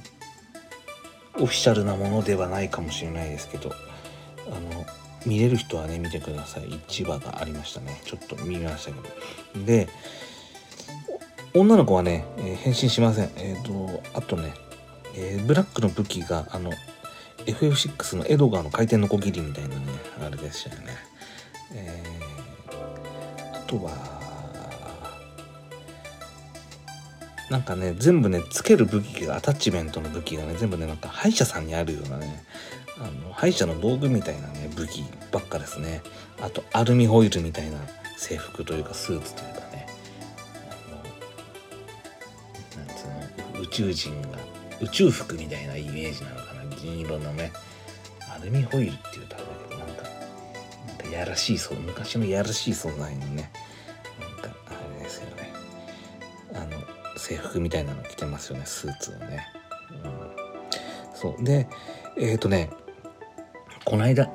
[1.35, 3.71] オフィシャルなものではないかもしれないですけど
[4.47, 4.85] あの
[5.25, 6.63] 見れる人はね見てください。
[6.69, 7.99] 1話がありましたね。
[8.05, 9.65] ちょっと見ましたけど。
[9.65, 9.89] で
[11.53, 13.31] 女の子はね、えー、変身しません。
[13.35, 14.53] えっ、ー、とあとね、
[15.18, 16.72] えー、ブラックの武器があの
[17.47, 19.82] FF6 のエドガーの回転のこぎりみたいなね
[20.22, 20.93] あれでしたよね。
[21.74, 23.91] えー、あとは
[27.49, 32.43] なんかね全部ねつける武器がアタッチメントの武器がね全部ねなんか歯医者さんにあるようなね
[32.99, 36.03] あの歯医者の道具みたいなね武器ばっかですね。
[36.41, 37.80] あとアルミホイルみたいな
[38.18, 39.88] 制服というかスーツというかね。
[40.70, 40.74] あ
[42.80, 43.07] のなんつう
[43.57, 44.46] の宇宙人が
[44.82, 47.51] 宇宙服みたいなイメージなのかな銀色のね。
[48.34, 50.03] アルミホイルっていうとあれだけどなんか
[50.88, 53.51] なんかやらしいそう昔のやらしい素材のね。
[54.19, 55.51] なんかあれですよね。
[56.53, 59.47] あの制服みたいなの着てますよねスーツをね、
[60.03, 60.11] うん、
[61.15, 61.43] そう。
[61.43, 61.67] で
[62.17, 62.69] えっ、ー、とね
[63.86, 64.30] この間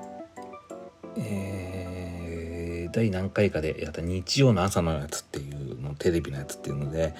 [1.17, 7.15] えー、第何回かでやった日曜の朝のやつっていうのテレビのやつっていうので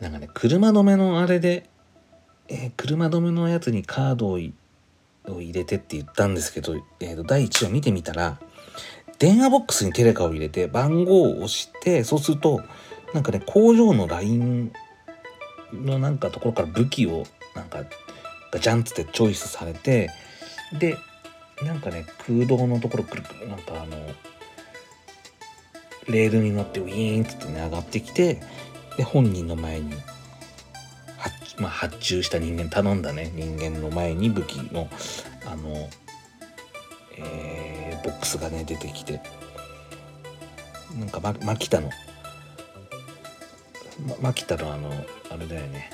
[0.00, 1.68] なんかね車止めのあれで、
[2.48, 4.52] えー、車止めのやつにカードを入
[5.52, 8.38] れてって言ったんですけど、えー、と第1話見てみたら
[9.18, 12.62] 電話ボックスにテレカを入れて番号を押してそうすると
[13.12, 14.72] なんかね工場のライン
[15.72, 17.24] のなんかところから武器を
[17.54, 17.84] なんか
[18.52, 20.10] ガチャンつってチョイスされて
[20.78, 20.96] で
[21.62, 23.96] なんかね空洞のところくるくるなんかあの
[26.08, 28.40] レールに乗ってウィーンってね上がってきて
[28.98, 29.94] で本人の前に
[31.16, 33.30] 発,、まあ、発注した人間頼んだね。
[33.34, 34.90] 人間の前に武器の
[35.46, 35.88] あの、
[37.16, 39.22] えー、ボックスがね出てきて。
[40.98, 41.90] なんかマキタの。
[44.20, 44.90] マキタのあの
[45.30, 45.90] あれだよね。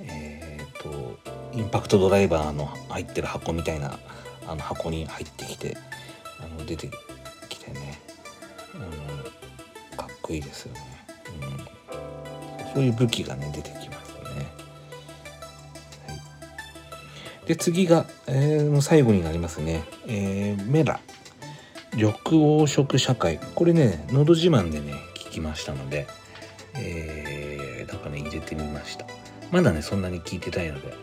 [0.00, 1.18] えっ、ー、と
[1.52, 3.98] インパクトドライバーの入ってる箱みたいな
[4.46, 5.76] あの箱に入ってきて
[6.40, 6.88] あの出て
[7.48, 8.00] きてね、
[8.74, 10.80] うん、かっこいいですよね、
[12.72, 14.46] そういう武器がね出てきますね、
[17.46, 21.00] で次が、えー、最後になりますね、えー、メラ。
[21.94, 23.38] 緑黄色社会。
[23.54, 26.06] これね「のど自慢」でね聞きましたので。
[26.74, 29.04] えー、なんかね入れてみました。
[29.50, 30.94] まだねそんなに聞いてないので、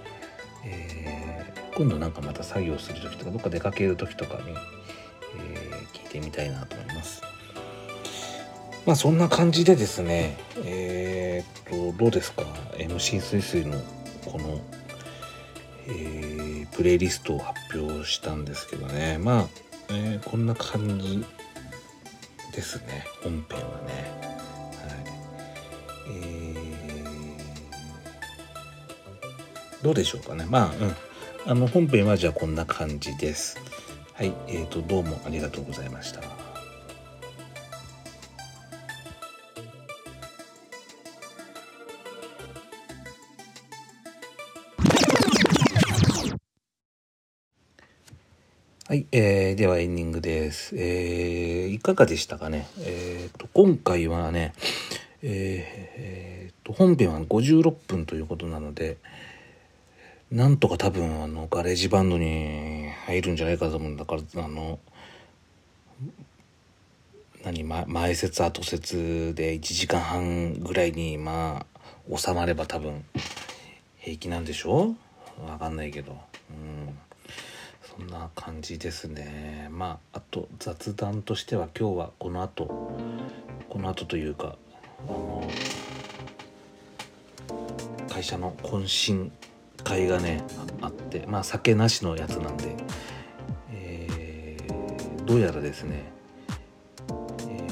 [0.66, 4.56] えー、今度なんかまた作業する時とかどっか出かける時とかに、
[5.38, 6.76] えー、聞いてみたいなと
[8.90, 10.36] まあそんな感じでですね
[10.66, 12.42] えー、っとどうですか
[12.76, 13.80] ？MC スイスイの
[14.26, 14.60] この、
[15.86, 19.20] えー、プレイリストを発表したんですけどね。
[19.20, 19.48] まあ、
[19.90, 21.24] えー、こんな感じ
[22.52, 23.06] ですね。
[23.22, 24.12] 本編はね。
[26.08, 30.48] えー、どうでしょうかね？
[30.50, 30.74] まあ
[31.46, 31.52] うん。
[31.52, 33.60] あの本編はじゃあこんな感じです。
[34.16, 34.34] はい。
[34.48, 36.39] えーとどうもありがとうございました。
[48.90, 50.76] はい、えー、ではエンディングです。
[50.76, 52.68] えー、いかがでしたかね？
[52.80, 54.52] えーと、今回はね、
[55.22, 55.32] えー、
[56.02, 58.98] えー、と本編は56分ということなので
[60.32, 64.80] なんとか多分あの GarageBand に入るんじゃないかと思うんだからあの
[67.44, 71.64] 何、前説後説で1時間半ぐらいにま
[72.12, 73.06] あ収まれば多分
[74.00, 74.96] 平気なんでしょ？
[75.48, 76.18] わかんないけど
[76.50, 76.98] うん
[77.98, 79.68] そんな感じですね。
[79.72, 82.66] まああと雑談としては今日はこの後
[83.70, 84.58] この後というか
[85.08, 85.50] あの
[88.10, 89.32] 会社の懇親
[89.84, 90.44] 会がね
[90.82, 92.76] あってまあ酒なしのやつなんで、
[93.72, 96.12] えー、どうやらですね、
[97.48, 97.68] え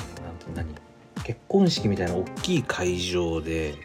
[0.50, 0.76] ー、なん何
[1.24, 3.76] 結婚式みたいな大きい会場で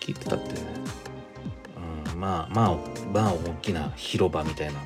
[0.00, 0.38] 聞いてたっ、
[2.26, 2.76] まあまあ
[3.14, 4.80] まあ大きな広場みたいな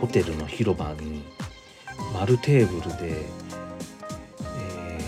[0.00, 1.22] ホテルの広場に
[2.14, 3.26] 丸テーブルで、
[4.56, 4.98] え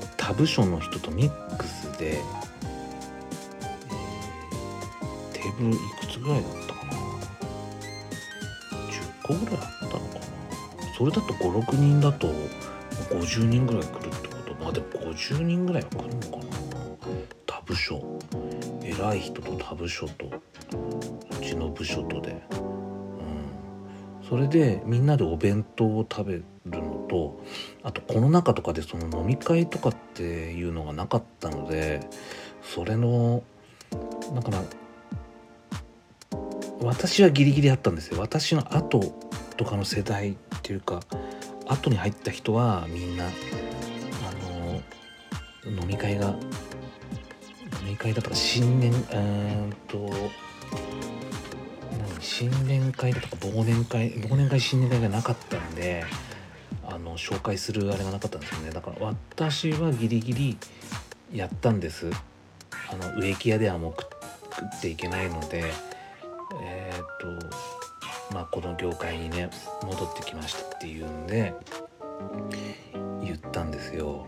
[0.00, 6.92] ー、他部署の人とミックスで、えー、テーブルいくつぐらいだったかな
[8.88, 10.22] ？10個ぐらいあったのかな？
[10.96, 12.28] それだと56人だと
[13.10, 14.54] 50人ぐらい来るってこと？
[14.54, 16.44] まあでも50人ぐらいは来るのかな？
[17.46, 18.18] 他部署。
[18.98, 27.42] 偉い人と他部署とうちの部署とで、うん、それでみんなでお弁当を食べるのと
[27.82, 32.00] あとこの中とかでその飲み会とかっていうのがなかったので
[32.62, 33.42] それの
[34.34, 34.62] だから
[36.82, 38.20] 私はギリギリあったんですよ。
[38.20, 39.00] 私の後
[39.56, 41.00] とかの世代っていうか
[41.68, 43.30] 後に入った人はみんなあ
[45.64, 46.34] の飲み会が
[47.92, 50.10] 飲み会だとか新年うんと
[52.20, 56.04] 新年会だとか忘年会忘年会新年会がなかったんで
[56.86, 58.70] あの紹介するあれがなかったんですよね。
[58.70, 60.58] だから私はギリギリ
[61.32, 62.10] やったんです。
[62.90, 65.72] あの植木屋ではもう食っていけないので
[66.62, 67.00] えっ、
[68.30, 69.50] とまあこの業界にね
[69.82, 71.54] 戻ってきましたっていうんで
[73.22, 74.26] 言ったんですよ、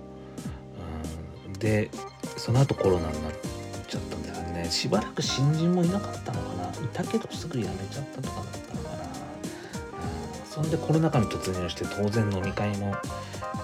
[1.47, 1.91] うん、で
[2.37, 3.54] その後コロナになって
[3.95, 4.69] ちゃったんですよね。
[4.71, 6.65] しばらく新人もいなかったのかな。
[6.85, 12.91] いたけどすぐ辞めちゃったとかだったのかな、うん、そんでコロナ禍に突入して当然飲み会も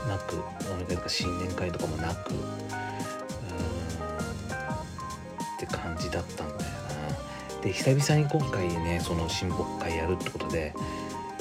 [0.06, 0.34] なく
[0.70, 2.32] 飲み会とか新年会とかもなく。
[2.32, 2.38] うん。
[5.56, 6.70] って感じだったんだよな。
[7.62, 10.72] で久々に今回ねその親睦会やるってことで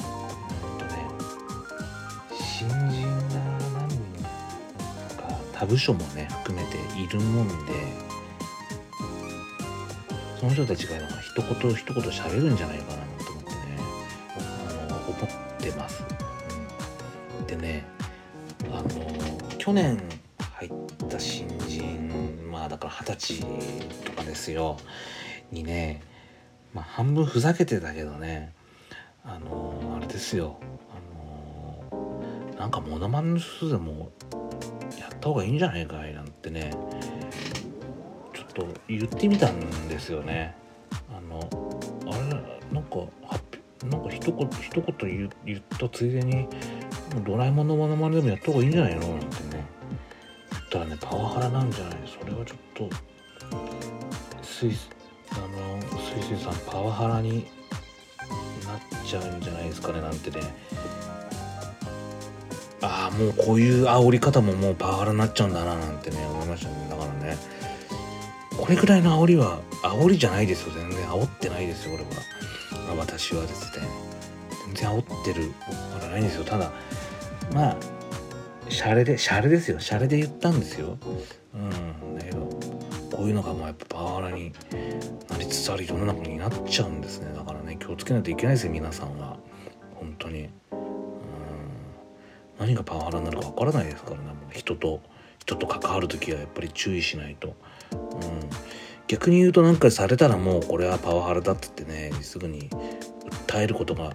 [0.02, 1.04] うんとね
[2.38, 3.40] 新人が
[3.78, 3.96] 何人
[5.16, 8.09] か他部署もね含めているもんで
[10.40, 13.56] その人たちが一言一言喋るんじゃないかなと思ってね
[14.38, 16.02] あの思ってます、
[17.38, 17.84] うん、でね
[18.72, 18.88] あの
[19.58, 20.02] 去年
[20.38, 20.70] 入っ
[21.10, 23.46] た新人まあだから二十歳
[24.06, 24.78] とかですよ。
[25.52, 26.00] にね
[26.72, 28.54] まあ半分ふざけてたけどね
[29.22, 30.56] あのあれですよ。
[30.90, 32.24] あの
[32.58, 34.10] なんかモノマネの数でも
[34.98, 36.72] やった方がいいんじゃないかいなんてね
[38.52, 40.54] と言ってみたんですよね。
[41.08, 41.40] あの
[42.06, 42.20] あれ
[42.72, 42.96] なんか
[43.86, 46.46] なんか一言一言言ったついでに
[47.24, 49.00] ドラえもんのモノマネでもやった方がいいんじゃないの？
[49.00, 49.26] なんて
[49.56, 49.64] ね
[50.52, 52.90] 言ったらねパワハラなんじゃないそれはちょっと
[54.42, 54.72] スイ
[55.32, 57.46] あのスイスイさんパワハラに
[58.66, 60.00] なっちゃうんじゃないですかね？
[60.00, 60.40] なんてね。
[62.82, 66.88] ああもうこういう煽り方ももうパワハラになっちゃうんだななんてね思いましたね。
[66.88, 67.36] だからね
[68.60, 70.72] これぐらいの煽りは煽りじゃないですよ。
[70.74, 72.10] 全然煽ってないですよ俺は、
[72.86, 73.86] まあ、私はですね。
[74.66, 75.50] 全然煽ってる
[75.98, 76.44] からないんですよ。
[76.44, 76.70] ただ
[77.54, 77.76] まあ
[78.68, 79.80] シャレでシャレですよ。
[79.80, 80.98] シャレで言ったんですよ。
[81.54, 82.16] うん。
[82.16, 82.38] だけど
[83.10, 84.52] こういうのがもうやっぱパワハラに
[85.28, 87.32] なりつつある世の中になっちゃうんですね。
[87.34, 89.38] だからね気をつけないといけないですよ皆さんは。
[89.94, 90.42] 本当に。
[90.42, 90.50] うん。
[92.58, 94.22] 何がパワハラになるかわからないですからね。
[94.52, 95.00] 人と
[95.38, 97.56] 人と関わる時はやっぱり注意しないと、
[99.06, 102.70] 逆に言うとなんかされたらもうこれはパワハラだっつってねすぐに
[103.48, 104.14] 訴えることが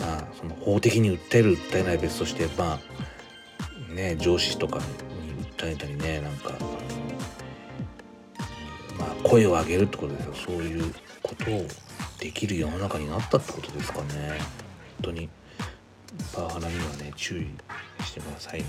[0.00, 2.80] まあその法的に訴える訴えない別としてま
[3.90, 4.84] あね上司とかに
[5.56, 6.50] 訴えたりねなんか
[8.98, 10.34] まあ声を上げるってことですよ。
[10.34, 10.92] そういう
[11.22, 11.64] ことを
[12.18, 14.40] できる世の中になったってことですかね。
[15.00, 15.28] 本当に
[16.34, 17.46] パワハラにはね注意
[18.04, 18.64] してください。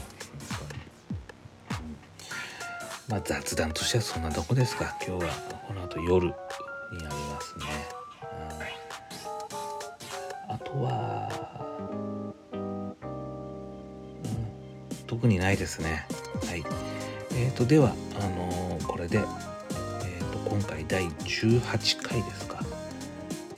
[3.09, 4.95] まあ、雑談としてはそんなとこですか。
[5.05, 5.31] 今日は
[5.67, 6.31] この後夜に
[7.03, 7.65] なりますね、
[10.47, 11.27] うん、あとは、
[12.53, 12.93] うん、
[15.07, 16.05] 特にないですね。
[16.47, 16.63] はい。
[17.31, 19.23] えーと、ではあのー、これで、えー
[20.31, 22.59] と、今回第18回ですか、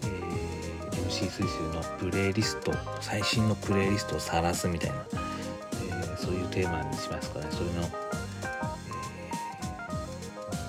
[0.04, 2.72] えー、MC スイスのプレイリスト
[3.02, 7.48] 最新のプレイリストを晒すみたいな、えー、そういうテーマにしますかね。
[7.52, 8.11] それの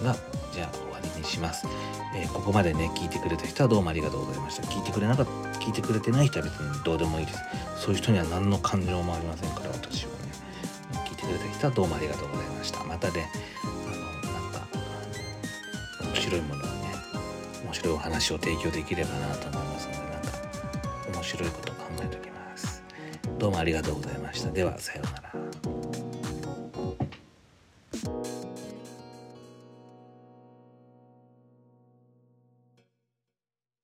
[0.03, 0.17] が
[0.53, 1.67] じゃあ終わりにします、
[2.15, 4.67] えー、ここまでね聞いてくれた人はどうもありがとうございました。
[4.69, 7.39] 聞いてくれなかった聞いてくれてない人は別にどうでもいいです。
[7.79, 10.17] そういう人には何の感情もありませんから私はね。
[11.07, 12.85] 聞いてくれた人はどうもありがとうございました。
[12.85, 13.29] またね
[13.63, 13.67] あ
[14.27, 14.67] のなんか
[16.03, 16.73] 面白いものをね
[17.65, 20.29] 面白いお話を提供できればなと思いますのでなんか
[21.15, 22.83] 面白いことを考えておきます。
[23.39, 24.51] どうもありがとうございました。
[24.51, 26.12] ではさようなら。